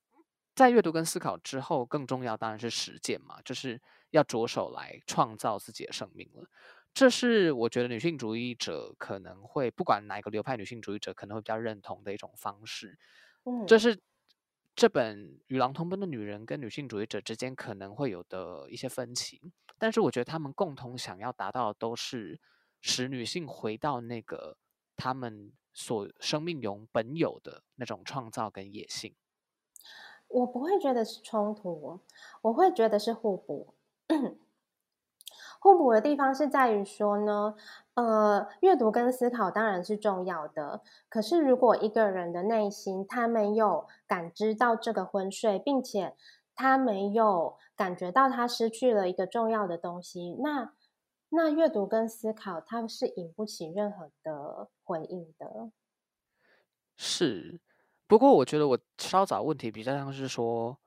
[0.55, 6.43] 在阅读跟思考之后，更重要当然是实践嘛，就是要着手来创造自己的生命了。
[6.93, 12.99] 这是我觉得女性主义者可能会不管哪一个流派，女性主义者可能会比较认同的一种方式。
[13.45, 13.97] 嗯，这是
[14.75, 15.17] 这本
[15.47, 19.41] 《与狼同奔的女人》跟女性主义者之间可能会有的一些分歧，
[19.77, 22.41] 但是我觉得他们共同想要达到的都是
[22.81, 24.57] 使女性回到那个
[24.97, 29.15] 他们所生命中本有的那种创造跟野性。
[30.27, 32.01] 我不会觉得是冲突，
[32.41, 33.75] 我会觉得是互补。
[35.59, 37.53] 互补的地方是在于说呢，
[37.95, 40.81] 呃，阅读跟思考当然是重要的。
[41.09, 46.15] 可是，如果一个人的内心他没有感知到这个昏睡，并且
[46.55, 50.73] 他没有感觉到他失去了一个重要的东西，那
[51.27, 55.71] 那阅读跟思考它是引不起任何的回应的。
[56.95, 57.59] 是，
[58.07, 60.77] 不过我觉得我稍早问题比较像是说，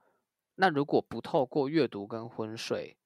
[0.55, 2.97] 那如果不透过阅读跟昏睡。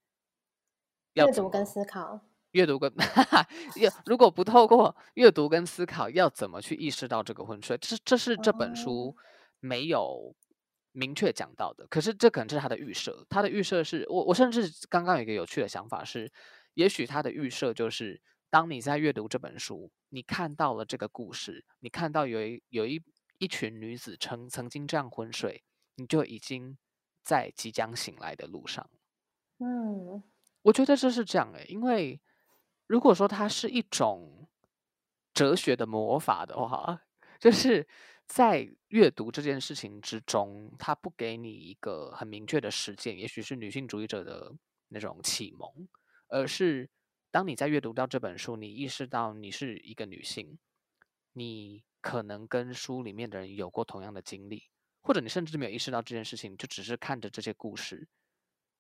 [1.25, 2.21] 阅读跟思考，
[2.53, 2.93] 阅读跟
[3.81, 7.77] 要，如果不透过阅读跟思考，要怎么去意识到这个昏睡？
[7.79, 9.17] 这这是这本书
[9.61, 10.35] 没有
[10.93, 11.87] 明确讲到的。
[11.89, 16.31] 可是这可能是他的预设，他的预设是我我甚至刚刚有一个有趣的想法是，
[16.75, 23.03] 也许他的预设就是，当你在阅读这本书，你看到了这个故事，你看到有一有一
[23.39, 25.63] 一群女子曾曾经这样昏睡，
[25.97, 26.77] 你就已经
[27.23, 28.89] 在即将醒来的路上。
[29.59, 30.23] 嗯。
[30.67, 32.21] 我觉得这是这样诶，因为
[32.89, 34.49] 如果说它是一种
[35.33, 37.03] 哲学的魔法的话，
[37.39, 37.87] 就是
[38.27, 44.53] 在阅读这件事情之中，它不给你一个很明确的实践，也许是女性主义者的
[44.89, 45.87] 那种启蒙，
[46.27, 46.91] 而是
[47.31, 50.59] 当你在阅读到这本书，你意识到你是一个女性，
[51.35, 54.65] 你可能跟书里面的人有过同样的经历，
[55.01, 58.09] 或者你甚至没有意识到这件事情，就只是看着这些故事，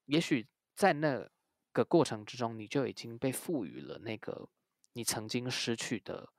[0.07, 1.30] 也许在那。
[1.77, 4.49] 个过程之中，你就已经被赋予了那个
[4.95, 6.31] 你曾经失去的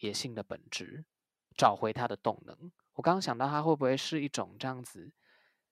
[0.00, 1.06] 野性的本质，
[1.56, 2.70] 找回它的动能。
[2.92, 5.10] 我刚刚想到，它会不会是一种这样子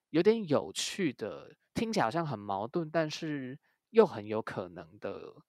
[0.08, 3.58] 有点有趣的，听起来好像很矛盾，但是
[3.90, 5.42] 又很有可能的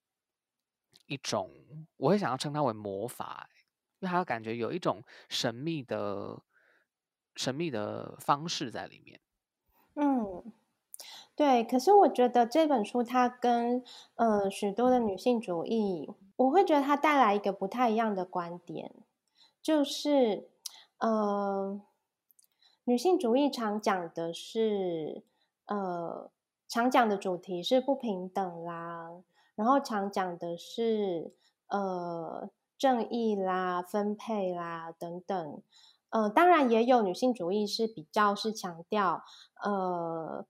[1.05, 3.49] 一种，我会想要称它为魔法，
[3.99, 6.43] 因为它感觉有一种神秘的、
[7.37, 9.21] 神秘的方式在里面。
[9.95, 10.51] 嗯。
[11.35, 13.83] 对，可是我觉得这本书它跟
[14.15, 18.93] 呃许多的女性主义，我会觉得它带来一个不太一样的观点，
[19.59, 20.47] 就是
[20.99, 21.81] 呃
[22.83, 25.23] 女性主义常讲的是
[25.65, 26.29] 呃
[26.67, 29.09] 常讲的主题是不平等啦，
[29.55, 31.33] 然后常讲的是
[31.67, 35.61] 呃正义啦、分配啦等等，
[36.11, 39.23] 呃当然也有女性主义是比较是强调
[39.63, 40.45] 呃。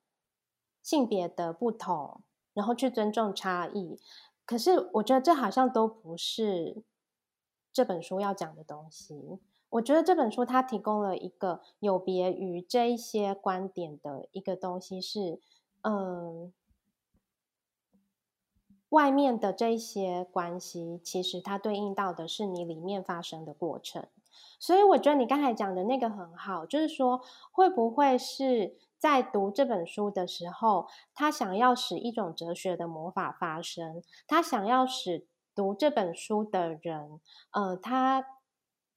[0.84, 2.22] 性别的不同，
[2.54, 4.00] 然后去尊重差异。
[4.46, 6.84] 可是我觉得这好像都不是
[7.72, 9.40] 这本书要讲的东西。
[9.70, 15.40] 我觉得这本书它提供了一个有别于这一些观点的一个东西，是
[15.82, 16.54] 嗯，
[18.90, 24.06] 外面的这些关系，其实它对应到的是你里面发生的过程。
[24.60, 27.22] 所以我觉得你刚才讲的那个很好，就是说
[27.52, 28.78] 会不会是？
[29.04, 34.02] 在读这本书的时候，他想要使一种哲学的魔法发生。
[34.26, 37.20] 他想要使读这本书的人，
[37.52, 38.26] 呃，他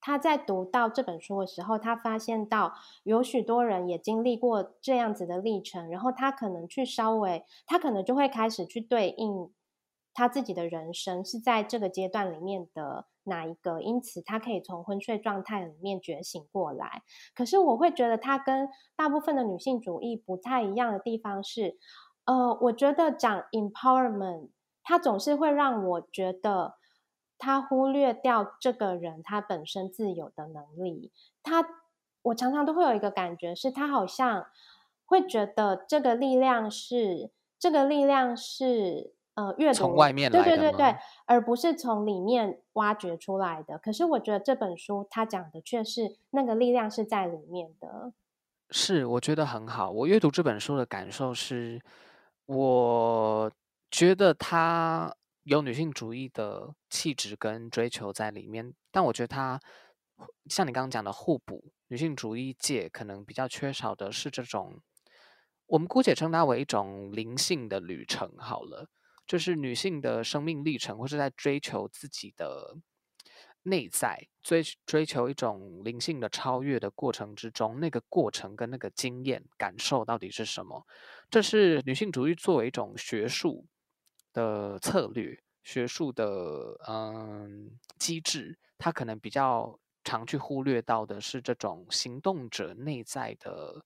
[0.01, 9.53] 他在读到这本书的时候，他发现到有许多人也经历过这样子的历程，然后他可能去稍微，他可能就会开始去对应
[10.15, 13.07] 他自己的人生是在这个阶段里面的。
[13.27, 13.81] 哪一个？
[13.81, 17.03] 因此，他可以从昏睡状态里面觉醒过来。
[17.35, 21.77] 可是，我会觉得他跟大部分的女性主义不太一样的地方是，
[22.25, 24.49] 呃，我觉得讲 empowerment，
[24.83, 26.77] 他总是会让我觉得
[27.39, 31.13] 他忽略掉这个人他本身自有的能力。
[31.43, 31.67] 他，
[32.23, 34.47] 我常常都会有一个感觉，是他好像
[35.05, 43.79] 会觉得这个力量是这个力量是呃阅读从外面对来的对对对吗，而不是从里面挖掘出来的。
[43.79, 48.13] 可是我觉得这本书它讲的却是那个力量是在里面的。
[48.71, 49.91] 是，我觉得很好。
[49.91, 51.81] 我阅读这本书的感受是，
[52.47, 53.53] 我
[53.91, 55.15] 觉得它
[55.45, 59.61] 有女性主义的气质跟追求在里面，但我觉得它
[60.47, 64.81] 像你刚刚讲的互补，女性主义界可能比较缺少的是这种，
[65.67, 68.89] 我们姑且称它为一种灵性的旅程好了，
[69.27, 72.77] 就是女性的生命历程，或是在追求自己的
[73.63, 80.87] 内在，追追求一种灵性的超越的过程之中，那个过程跟那个经验感受到底是什么？
[81.29, 83.67] 这是女性主义作为一种学术
[84.33, 93.85] 的策略、学术的嗯机制，它可能比较常去忽略到的是这种行动者内在的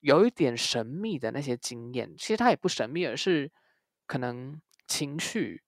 [0.00, 2.16] 有一点神秘的那些经验。
[2.16, 3.52] 其实它也不神秘，而是
[4.08, 5.62] 可能情绪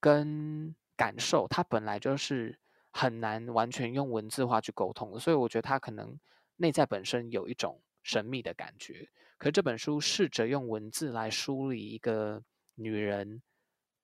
[0.00, 2.58] 跟感受，它本来就是
[2.90, 6.18] 很难完全用文字化去沟通的，所以我觉得它可能
[6.56, 9.08] 内在本身有一种神秘的感觉。
[9.38, 12.42] 可这本书试着用文字来梳理一个
[12.76, 13.42] 女人，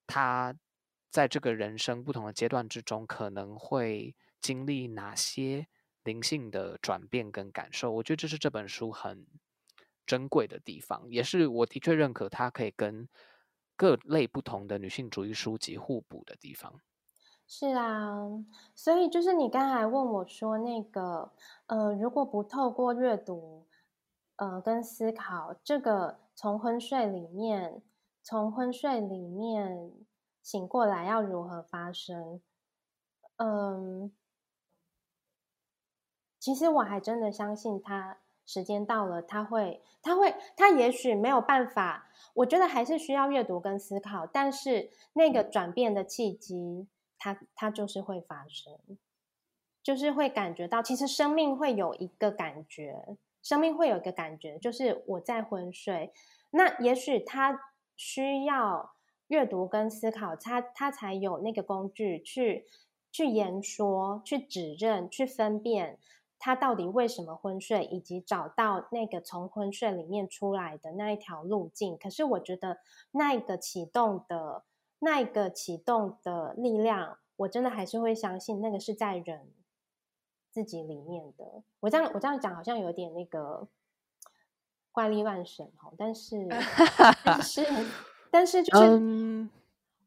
[0.06, 0.54] 她
[1.10, 5.66] 在这个人生不同的阶段之中，可能会经历哪些
[6.04, 7.90] 灵性的转变跟感受。
[7.92, 9.26] 我觉得这是这本书很
[10.04, 13.08] 珍贵的地方，也是我的确认可它可以跟
[13.78, 16.80] 各类不同的女性主义书籍互补的地方。
[17.46, 18.18] 是啊，
[18.74, 21.32] 所以就是你刚才问我说那个，
[21.66, 23.66] 呃，如果不透过阅读，
[24.36, 27.80] 呃，跟思考，这个从昏睡里面，
[28.22, 29.92] 从昏睡里面
[30.42, 32.42] 醒过来要如何发生？
[33.36, 34.12] 嗯，
[36.38, 38.18] 其实我还真的相信他，
[38.48, 46.88] 时间到了，他会，他会，他也许没有办法，我觉得还是需要阅读跟思考，但是那个转变的契机，
[47.18, 48.72] 它它就是会发生，
[49.82, 56.14] 就是会感觉到，其实生命会有一个感觉，生命会有一个感觉，就是我在昏睡，
[56.52, 57.60] 那也许他
[57.96, 58.92] 需要
[59.26, 62.64] 阅读跟思考，他他才有那个工具去
[63.12, 65.98] 去言说、去指认、去分辨
[66.38, 71.98] 他到底为什么昏睡，以及找到那个从昏睡里面出来的那一条路径。
[71.98, 72.78] 可是我觉得
[73.10, 74.62] 那一个启动的
[75.00, 79.48] 那一个启动的力量，我真的还是会相信那个是在人
[80.50, 81.62] 自己里面的。
[81.80, 83.66] 我这样我这样讲好像有点那个
[84.92, 86.48] 怪力乱神哦，但是
[87.24, 87.66] 但是
[88.30, 89.50] 但是就是嗯，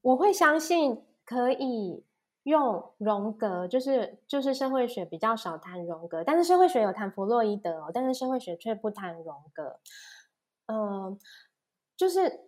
[0.01, 2.03] 我会相信可以
[2.43, 9.79] 用荣格，就是就是社会学比较少谈荣格，但是社会学有谈弗洛伊德哦，但是社会学却不谈荣格。
[10.65, 11.19] 嗯、
[11.95, 12.45] 就是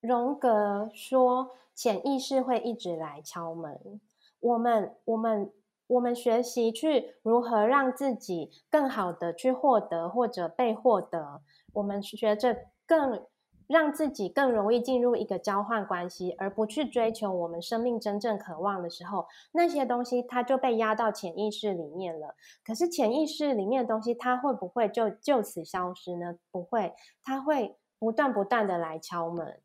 [0.00, 4.00] 荣格说潜意识会一直来敲门，
[4.40, 5.52] 我们我们
[5.86, 11.40] 我们学习去如何让自己更好的去获得或者被获得，
[11.72, 12.56] 我们学着
[12.86, 13.24] 更
[13.66, 22.34] 让自己更容易进入一个交换关系，而不去追求我们生命真正渴望的时候，那些东西它就被压到潜意识里面了。
[22.64, 26.36] 可是潜意识里面的东西，它会不会就就此消失呢？
[26.50, 29.60] 不会，它会不断不断的来敲门。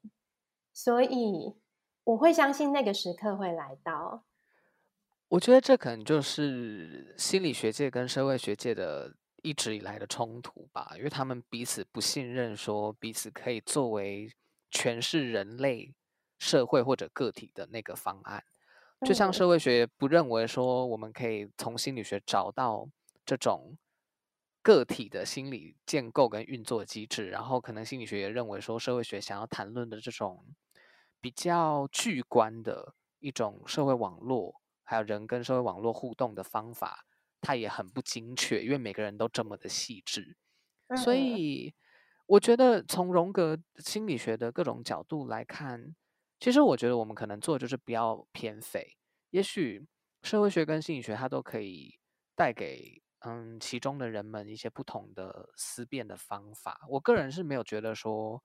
[0.73, 1.55] 所以
[2.05, 4.23] 我会相信那个时刻会来到。
[5.27, 9.13] 我觉得这可能就是心理学界跟社会学界的
[9.43, 14.31] 一直以来的冲突吧，因为他们彼此不信任，说彼此可以作为
[14.71, 15.93] 诠释人类
[16.37, 18.43] 社会或者个体的那个方案。
[19.05, 22.87] 就像嗯社会学不认为说我们可以从心理学找到
[23.25, 23.77] 这种
[24.61, 30.45] 个体的心理建构跟运作机制，然后可能心理学也认为说社会学想要谈论的这种
[31.21, 37.05] 比较具观的一种社会网络，还有人跟社会网络互动的方法，
[37.41, 40.37] 它也很不精确，因为每个人都这么的细致。
[40.97, 41.73] 所嗯以
[42.25, 45.95] 我觉得从荣格心理学的各种角度来看，
[46.39, 48.97] 其实我觉得我们可能做就是不要偏废。
[49.31, 49.85] 也许
[50.23, 51.99] 社会学跟心理学它都可以
[52.35, 56.85] 带给嗯其中的人们一些不同的思辨的方法。
[56.89, 58.43] 我个人是没有觉得说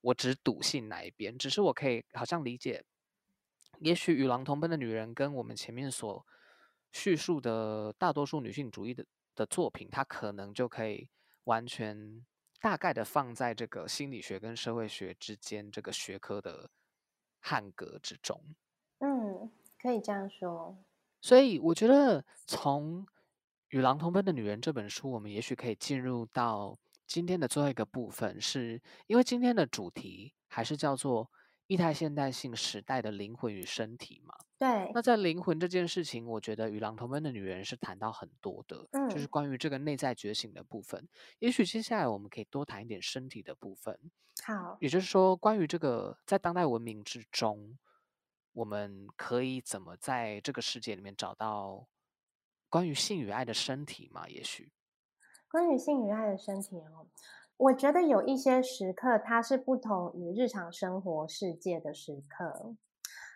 [0.00, 2.84] 我只笃信哪一边，只是我可以好像理解，
[3.80, 6.26] 也许与狼同奔的女人跟我们前面所
[6.94, 11.10] 叙述的大多数女性主义的的作品，它可能就可以
[11.44, 12.24] 完全
[12.60, 16.70] 大概的放在这个心理学跟社会学之间这个学科的
[17.40, 18.40] 汉格之中。
[19.00, 20.78] 嗯，可以这样说。
[21.20, 23.04] 所以我觉得从
[23.70, 26.78] 与狼同奔的女人》这本书，我们也许可以进入到
[27.08, 31.28] 今天的最后一个部分，是因为今天的主题还是叫做
[31.66, 34.32] 异态现代性时代的灵魂与身体嘛。
[34.58, 41.08] 对，那在灵魂这件事情，我觉得《与狼同奔的女人》是谈到很多的，就是嗯，关于这个内在觉醒的部分。
[41.40, 43.98] 也许接下来我们可以多谈一点身体的部分，
[44.46, 47.78] 好，也就是说，关于这个在当代文明之中，
[48.52, 51.88] 我们可以怎么在这个世界里面找到
[52.70, 54.28] 关于性与爱的身体嘛？
[54.28, 54.72] 也许，
[55.50, 57.08] 关于性与爱的身体哦，
[57.56, 62.76] 我觉得有一些时刻它是不同于日常生活世界的时刻。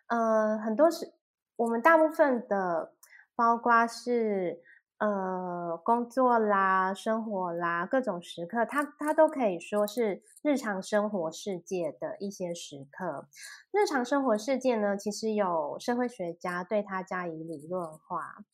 [0.08, 1.12] 呃，很多时
[1.56, 2.92] 我们大部分的，
[3.36, 4.60] 包括是
[4.98, 13.28] 呃工作啦、生活啦各种时刻，它它都可以说是日常生活世界的一些时刻。
[13.70, 18.44] 日常生活世界呢，其实有社会学家对它加以理论化。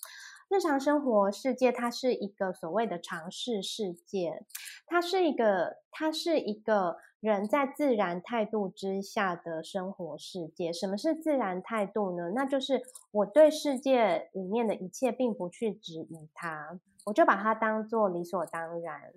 [0.50, 4.44] 日常生活世界，它是一个所谓的尝试世界，
[4.86, 10.70] 它是一个，它是一个人在自然态度之下的生活世界。
[10.70, 12.32] 什么是自然态度呢？
[12.34, 19.10] 那就是我对世界里面的一切并不去质疑它，我就把它当做理所当然。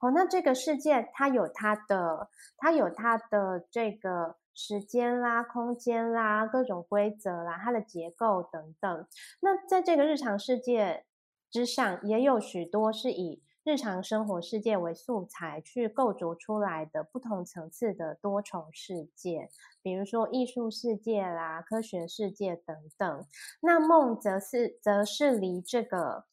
[0.00, 9.06] 哦，那这个世界它有它的，它有它的这个时间啦、空间啦、各种规则啦、它的结构等等。
[9.40, 11.04] 那在这个日常世界
[11.48, 19.48] 之上，也有许多是以日常生活世界为素材去构筑出来的不同层次的多重世界，
[19.82, 23.26] 比如说艺术世界啦、科学世界等等。
[23.60, 26.24] 那梦则是则是离这个。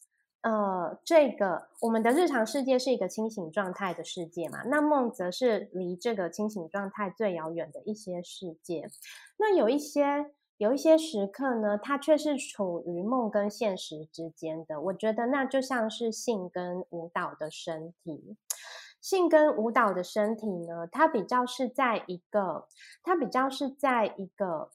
[0.41, 8.89] 呃，这个我们的日常世界是一个清醒状态的世界嘛，那梦则是离这个清醒状态最遥远的一些世界。
[9.37, 14.81] 那有一些有一些时刻呢，它却是处于梦跟现实之间的。
[14.81, 18.35] 我觉得那就像是性跟舞蹈的身体，
[18.99, 22.67] 性跟舞蹈的身体呢，它比较是在一个，
[23.01, 24.69] 它比较是在一个。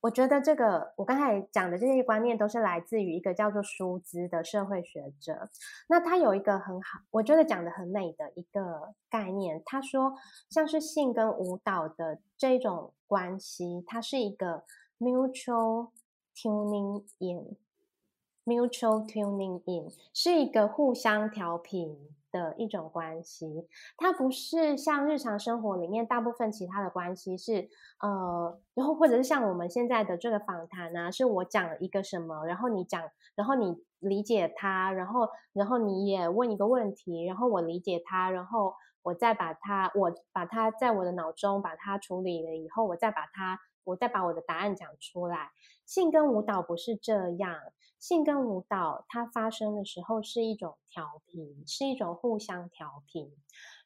[0.00, 5.50] 我觉得这个我刚才讲的这些观念都是来自于一个叫做舒兹的社会学者。
[5.88, 9.60] 那他有一个很好，我觉得讲的很美的一个概念。
[9.66, 10.14] 他说，
[10.48, 14.62] 像是性跟舞蹈的这种关系，它是一个
[14.98, 15.90] mutual
[16.34, 21.96] tuning in，mutual tuning in 是一个互相调频
[22.30, 23.68] 的一种关系。
[23.96, 27.68] 它不是像日常生活里面大部分其他的关系是。
[27.98, 33.02] 呃，然后或者是像我们现在的这个访谈呢，是我讲了一个什么，然后你讲，
[33.34, 45.50] 然后你理解它，然后然后你也问一个问题，然后我理解它，然后我再把它，我把它在我的脑中把它处理了以后，我再把它，我再把我的答案讲出来。
[45.86, 47.58] 性跟舞蹈不是这样，
[47.98, 53.32] 性跟舞蹈它发生的时候是一种调频，是一种互相调频，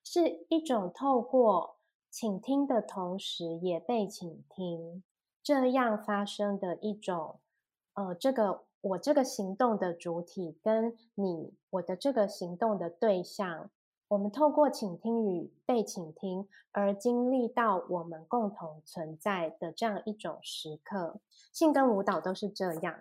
[0.03, 1.77] 是一种透过。
[2.13, 5.05] 倾听的同时也被倾听，
[5.45, 7.39] 这样发生的一种，
[7.95, 13.71] 呃，这个我这个行动的主体跟你我的这个行动的对象，
[14.11, 21.21] 我们透过倾听与被倾听而经历到我们共同存在的这样一种时刻。
[21.53, 22.95] 性跟舞蹈都是这样。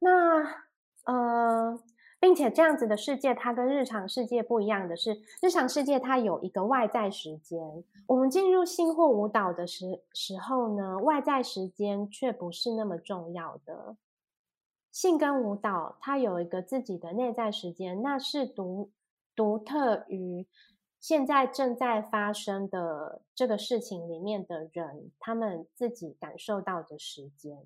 [0.00, 0.64] 那，
[1.04, 1.80] 呃。
[2.20, 7.84] 并且这样子的世界，它跟日常世界不一样的是，日常世界它有一个外在时间。
[8.08, 13.96] 我们进入性或舞蹈的时时候呢，外在时间却不是那么重要的。
[14.90, 18.90] 性跟舞蹈它有一个自己的内在时间，那是独
[19.38, 20.48] 独特于
[20.98, 27.56] 现在正在发生的这个事情里面的人，他们自己感受到的时间。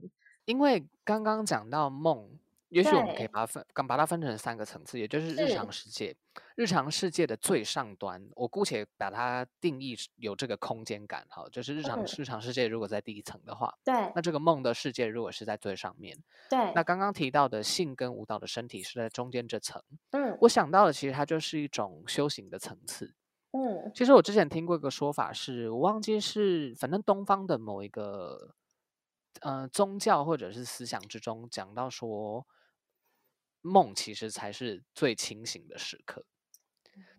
[0.44, 2.38] 因为刚刚讲到梦。
[2.72, 6.16] 也许我们可以把它分，刚把它分成三个层次，也就是日常世界，
[6.56, 16.16] 日常世界的最上端，我姑且把它定义有这个空间感，哈，就是日常日常世界如果在第一层的话，对，那这个梦的世界如果是在最上面，
[16.48, 23.14] 对，那刚刚提到的性跟舞蹈的身体是在中间这层，嗯，我想到的其实它就是一种修行的层次，
[23.50, 28.54] 嗯，其实我之前听过一个说法，是我忘记是反正东方的某一个，
[29.42, 32.46] 呃，宗教或者是思想之中讲到说。
[33.62, 36.24] 梦其实才是最清醒的时刻，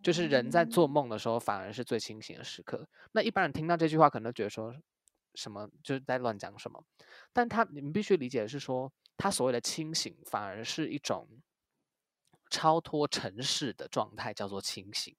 [0.04, 2.88] 就是人在做梦的时候，反而是最清醒的时刻。
[3.14, 4.76] 那一般人听到这句话，可能觉得说
[5.34, 6.86] 什么就是在乱讲什么，
[7.32, 11.28] 但他你们必须理解的是说，他所谓的清醒，反而是一种
[12.50, 15.16] 超脱尘世的状态，叫做清醒。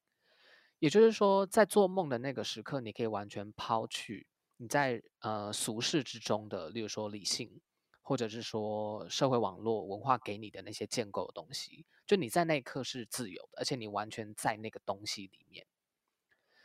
[0.79, 4.27] 也就是说，在做梦的那个时刻，你可以完全抛去
[4.59, 7.61] 你在呃俗世之中的，例如说理性。
[8.07, 15.67] 或者是说社会网络文化给你的那些建构的东西，就你在那一刻是自由的，而且你完全在那个东西里面。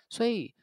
[0.10, 0.54] 所以，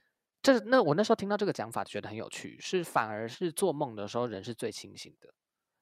[0.43, 5.33] 这那我那时候听到这个讲法，觉得很有趣，是反而是做梦的时候人是最清醒的。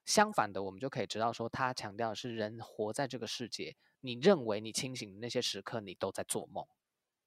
[0.04, 6.64] 相反的，我们就可以知道说，他强调是人活在这个世界，你认为你清醒的那些时刻，你都在做梦。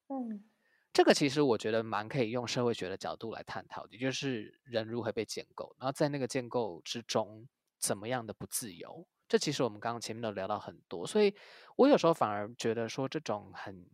[0.07, 0.45] 嗯，
[0.93, 7.49] 这个其实我觉得蛮可以用社会学的角度来探讨的，就是人如何被建构，然后在那个建构之中。
[7.79, 9.07] 怎么样的不自由？
[9.27, 11.35] 这其实我们刚刚前面都聊到很多，所以
[11.75, 13.85] 我有时候反而觉得说，这种很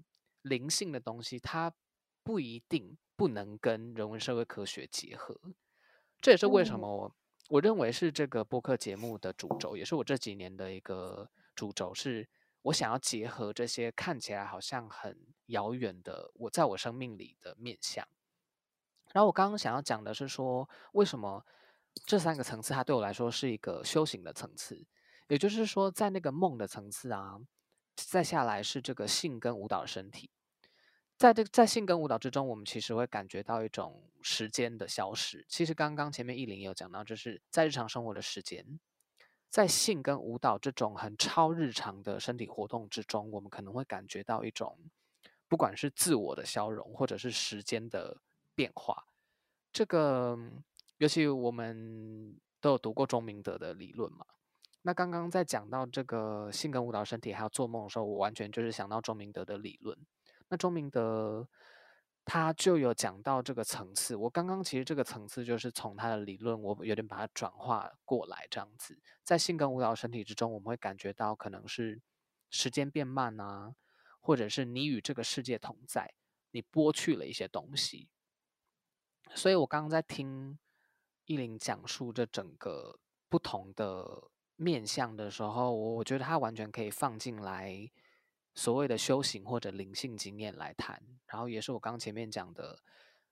[0.43, 1.73] 灵性的东西，它
[2.23, 5.35] 不一定不能跟人文社会科学结合。
[6.21, 7.15] 这也是为什么我
[7.49, 12.29] 我认为是这个播客节目的主轴，也是我这几年的一个主轴，是
[12.61, 15.17] 我想要结合这些看起来好像很
[15.47, 18.07] 遥远的我在我生命里的面相。
[19.13, 21.43] 然后我刚刚想要讲的是说，为什么？
[22.05, 24.85] 这三个层次，它对我来说是一个修行的层次，
[25.27, 27.39] 也就是说，在那个梦的层次啊，
[27.95, 30.29] 再下来是这个性跟舞蹈的身体，
[31.15, 35.45] 在这在性跟舞蹈之中，我们其实会感觉到一种时间的消失。
[35.47, 38.79] 其实刚刚前面艺林有讲到，就是在日常生活的时间，
[39.49, 44.77] 在性跟舞蹈这种很超日常的身体活动之中，我们可能会感觉到一种，
[45.47, 48.17] 不管是自我的消融，或者是时间的
[48.55, 49.05] 变化，
[49.71, 50.37] 这个。
[51.03, 54.25] 尤其我们都有读过钟明德的理论嘛，
[54.83, 59.97] 那刚刚在讲到这个性跟舞蹈身体还有做梦的时候，我完全就是想到钟明德的理论。
[60.47, 61.49] 那钟明德
[62.23, 68.97] 他就有讲到这个层次，我刚刚其实这个层次就是从他的理论，我有点把它转化过来这样子。
[69.25, 72.01] 在性跟舞蹈身体之中，我们会感觉到可能是
[72.49, 73.75] 时间变慢啊，
[74.21, 76.13] 或者是你与这个世界同在，
[76.51, 78.07] 你剥去了一些东西。
[79.35, 80.57] 所以我刚刚在听。
[81.25, 82.99] 依林讲述这整个
[83.29, 87.89] 不同的面相的时候，我我觉得他完全可以放进来
[88.53, 92.79] 所谓的修行或者灵性经验来谈，然后也是我刚前面讲的，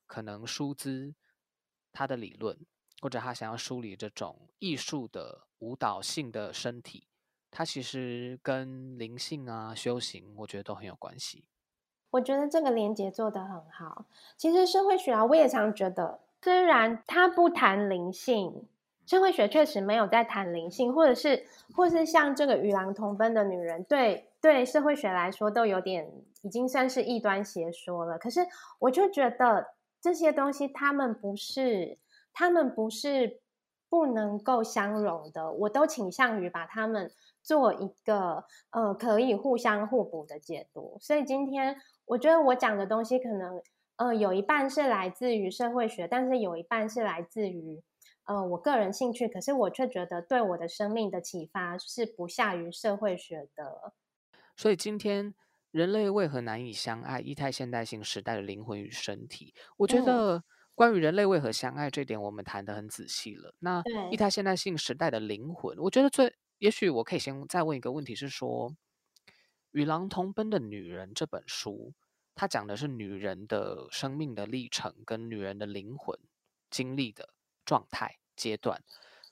[0.08, 1.14] 可能舒兹
[1.92, 2.58] 他的理论，
[3.02, 7.08] 或者他想要梳理这种艺术的舞蹈性的身体，
[7.52, 11.46] 它其实跟灵性啊修行，我觉得都很有关系。
[12.12, 14.06] 我觉得这个连接做得很好。
[14.38, 16.22] 其实社会学啊，我也常觉得。
[16.44, 18.68] 虽然他不谈灵性，
[19.06, 26.12] 社会学确实没有在谈灵性，或者是，或是像这个与狼同奔的女人，对对社会学来说都有点
[26.42, 28.18] 已经算是异端邪说了。
[28.18, 28.42] 可是
[28.80, 29.68] 我就觉得
[30.02, 32.00] 这些东西，他们不是，
[32.34, 33.39] 他们不是
[33.88, 37.12] 不能够相容的，我都倾向于把他们
[37.44, 40.98] 做一个呃可以互相互补的解读。
[41.00, 43.62] 所以今天我觉得我讲的东西可能。
[44.02, 47.84] 呃，有一半是来自于社会学，但是有一半是来自于
[48.24, 49.28] 呃我个人兴趣。
[49.28, 53.93] 可是我却觉得对我的生命的启发是不下于社会学的。
[54.58, 55.36] 所以今天
[55.70, 57.20] 人类为何难以相爱？
[57.20, 59.54] 异态现代性时代的灵魂与身体。
[59.78, 60.43] 我觉得
[60.74, 63.54] 关于人类为何相爱这点，我们谈得很仔细了。
[63.60, 68.72] 那异态现代性时代的灵魂，我觉得最也许我可以先再问一个问题，是说
[69.74, 71.93] 《与狼同奔的女人》这本书。
[72.34, 76.17] 他讲的是女人的生命的历程，跟女人的灵魂
[76.69, 77.29] 经历的
[77.65, 78.82] 状态阶段。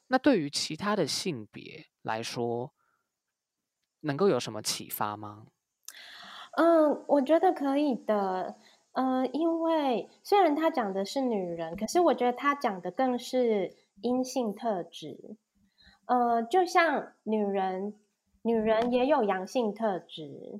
[0.08, 2.74] 那对于其他的性别来说，
[4.02, 5.48] 能够有什么启发吗？
[6.54, 8.56] 嗯，我觉得可以的。
[8.94, 15.38] 嗯，因为虽然他讲的是女人，可是我觉得他讲的更是阴性特质。
[16.06, 17.94] 呃，就像女人，
[18.42, 20.60] 女人也有阳性特质。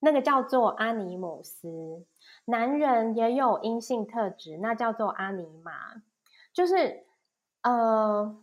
[0.00, 2.04] 那个叫做阿尼姆斯，
[2.46, 6.02] 男人也有阴性特质，那叫做阿尼玛，
[6.52, 7.04] 就是
[7.62, 8.36] 呃，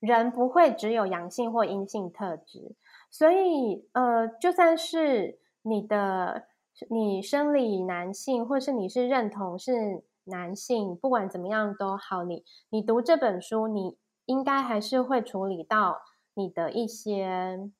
[0.00, 2.76] 人不会只有阳性或阴性特质，
[3.10, 6.46] 所以呃，就算是你的
[6.88, 16.02] 你生理男性，或是你是认同是男性，不管怎么样都好，你你读这本书，你应该还是会处理到
[16.34, 17.70] 你的一些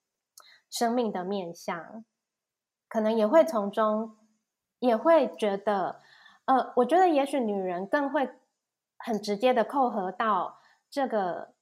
[0.68, 2.04] 生命的面相。
[2.96, 4.16] 可能也会从中，
[4.78, 6.00] 也会觉得，
[6.46, 8.26] 呃，我觉得也许女人更会
[8.96, 11.52] 很直接的扣合到这个，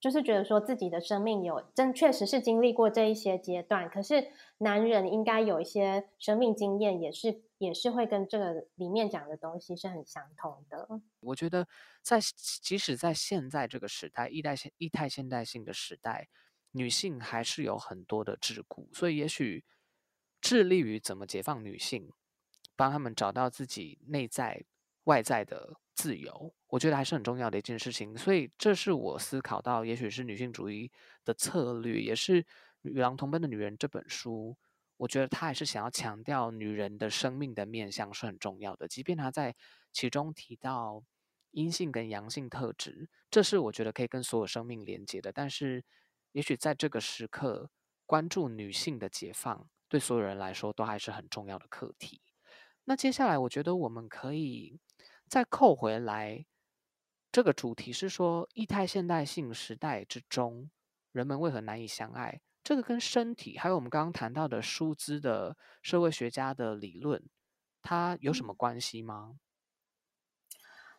[0.00, 10.88] 就是觉得说自己的生命有真确实是经历过这一些阶段，可是男人应该有一些生命经验，也是也是会跟这个里面讲的东西是很相同的。
[11.20, 11.68] 我觉得
[12.00, 12.18] 在
[12.62, 16.26] 即使在现在这个时代，一代现一代现代性的时代，
[16.70, 19.62] 女性还是有很多的桎梏，所以也许。
[20.44, 22.12] 致力于怎么解放女性，
[22.76, 24.62] 帮他们找到自己内在、
[25.04, 28.14] 外在的自由，我觉得还是很重要的一件事情。
[28.14, 30.92] 所以这是我思考到，也许是女性主义
[31.24, 32.42] 的策略，也是
[32.82, 34.54] 《与狼同奔的女人》这本书，
[34.98, 38.86] 我觉得他还是想要强调女人的生命的面向是很重要的。
[38.86, 39.56] 即便他在
[39.92, 41.02] 其中提到
[41.52, 45.32] 阴性跟阳性特质，这是我觉得可以跟所有生命连接的。
[45.32, 45.82] 但是，
[46.32, 47.70] 也许在这个时刻，
[48.04, 52.20] 关注女性的解放，对所有人来说都还是很重要的课题。
[52.82, 54.80] 那接下来，我觉得我们可以。
[55.28, 56.44] 再扣回来，
[57.30, 60.68] 这个主题是说，异态现代性时代之中，
[61.12, 62.40] 人们为何难以相爱？
[62.64, 67.22] 这个跟身体，还有我们刚刚谈到的舒兹的社会学家的理论，
[67.80, 69.38] 它有什么关系吗？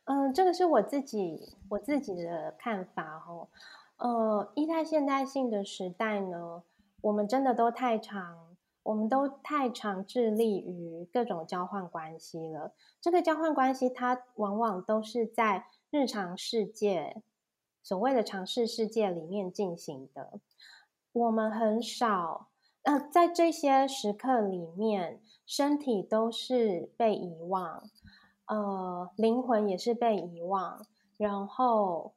[0.06, 3.50] 嗯，这个是我自己我自己的看法哦。
[3.98, 6.64] 呃，异态现代性的时代呢，
[7.02, 8.55] 我们真的都太长。
[8.86, 12.72] 我们都太常致力于各种交换关系了。
[13.02, 17.24] 这个交换关系，它往往都是在日常世界，
[17.82, 20.40] 所谓的常识世界里面进行的。
[21.14, 22.50] 我们很少，
[22.84, 27.90] 呃，在这些时刻里面，身体都是被遗忘，
[28.46, 30.86] 呃，灵魂也是被遗忘，
[31.18, 32.14] 然后，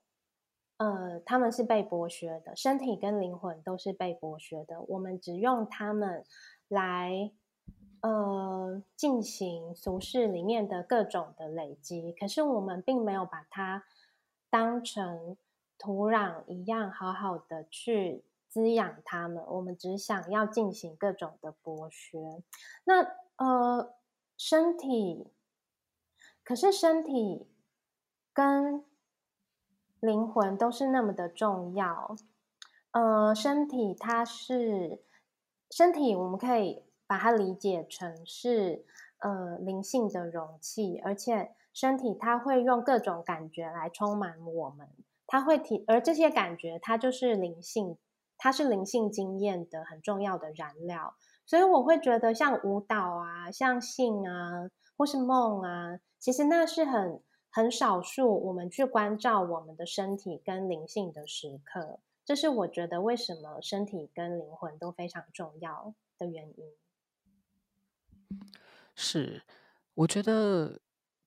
[0.77, 4.83] 呃，他们是被剥削的，身体跟灵魂都是被剥削的。
[4.83, 6.27] 我们只用他们。
[6.69, 7.33] 来，
[8.03, 13.85] 呃，进行俗世里面的各种的累积，可是我们并没有把它
[14.51, 15.39] 当成
[15.79, 19.43] 土壤一样，好好的去滋养它们。
[19.47, 22.43] 我们只想要进行各种的剥削。
[22.85, 23.03] 那
[23.37, 23.95] 呃，
[24.37, 25.33] 身体，
[26.45, 27.49] 可是身体
[28.35, 28.85] 跟
[30.01, 32.15] 灵魂都是那么的重要。
[32.91, 35.03] 呃，身体它是。
[35.71, 38.85] 身体，我们可以把它理解成是
[39.19, 44.89] 呃灵性的容器，而且身体它会用各种感觉来充满我们，
[45.27, 47.97] 它会提，而这些感觉它就是灵性，
[48.37, 51.15] 它是灵性经验的很重要的燃料。
[51.45, 62.01] 所以我会觉得，像舞蹈啊，像性啊，或是梦啊，其实那是很很少数我们去关照我们的身体跟灵性的时刻。
[62.29, 66.67] 这是我觉得为什么身体跟灵魂都非常重要的原因。
[68.95, 69.43] 是，
[69.95, 70.79] 我觉得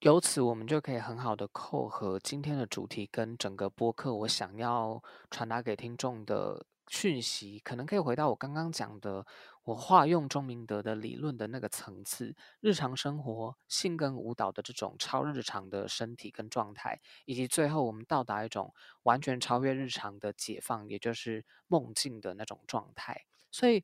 [0.02, 9.26] 由此我们就可以很好的扣合今天的主题跟整个播客我想要传达给听众的讯息，可能可以回到我刚刚讲的。
[9.64, 23.26] 我化用钟明德的理论的那个层次，日常生活性跟舞蹈的这种超日常的身体跟状态，以及最后我们到达一种完全超越日常的解放，也就是梦境的那种状态。
[23.52, 23.84] 所以，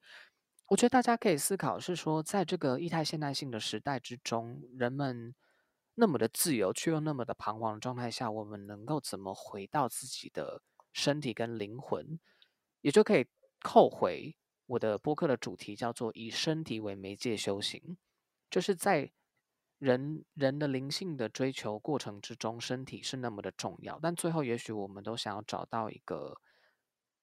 [0.68, 5.36] 我觉得大家可以思考是说，在这个异态现代性的时代之中，人们
[5.94, 12.20] 那么的自由却又那么的彷徨的状态下，我们能够怎么回到自己的身体跟灵魂，
[12.82, 13.28] 也就可以
[13.62, 14.36] 扣回。
[14.68, 17.98] 我的播客的主题叫做“以身体为媒介修行”，
[18.52, 19.12] 就是在
[19.80, 24.00] 人人的灵性的追求过程之中，身体是那么的重要。
[24.02, 26.42] 但最后，也许我们都想要找到一个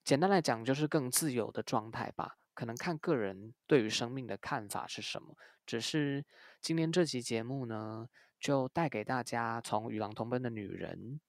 [0.02, 2.36] 简单来讲，就是更自由的状态吧。
[2.54, 5.36] 可能看个人对于生命的看法是什么。
[5.66, 6.24] 只是
[6.60, 11.20] 今天这期节目呢，就带给大家从与狼同奔的女人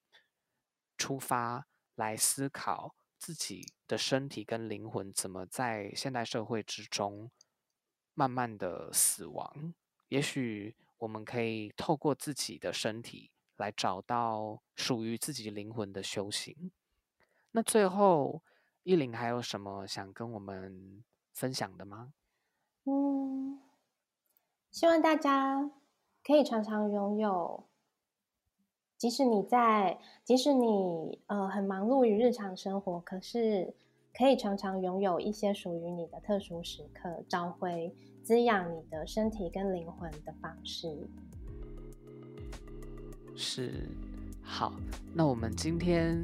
[0.97, 2.95] 出发来思考。
[3.17, 7.31] 自己的身体跟灵魂怎么在现代社会之中
[8.13, 9.73] 慢慢的死亡？
[10.09, 16.71] 也许我们可以透过自己的身体来找到属于自己灵魂的修行。
[17.51, 18.43] 那最后，
[18.83, 21.03] 依林还有什么想跟我们
[21.33, 22.13] 分享的吗？
[22.83, 23.61] 嗯，
[24.69, 25.71] 希望大家
[26.23, 27.67] 可以常常拥有。
[29.05, 33.71] 即使你在，即使你呃很忙碌于日常生活，可是
[34.17, 37.93] 可以常常拥有一些属于你的特殊时刻，找回
[38.23, 41.07] 滋养你的身体跟灵魂的方式。
[43.35, 43.87] 是，
[44.41, 44.73] 好，
[45.13, 46.19] 那我们今天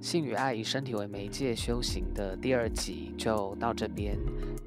[0.00, 4.18] 性与爱以身体为媒介修行的第二集就到这边。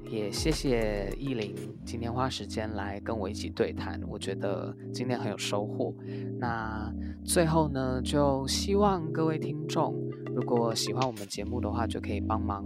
[0.08, 1.54] 也谢谢意林
[1.84, 5.92] 今天花时间来跟我一起对谈，我觉得今天很有收获。
[6.38, 6.92] 那
[7.24, 9.94] 最后呢，就希望各位听众，
[10.34, 12.64] 如果喜欢我们节目的话，就可以帮忙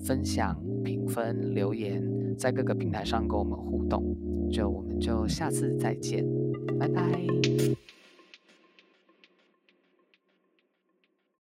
[0.00, 2.02] 分享、评分、留言，
[2.38, 4.16] 在各个平台上跟我们互动。
[4.50, 6.24] 就我们就下次再见，
[6.78, 7.26] 拜拜。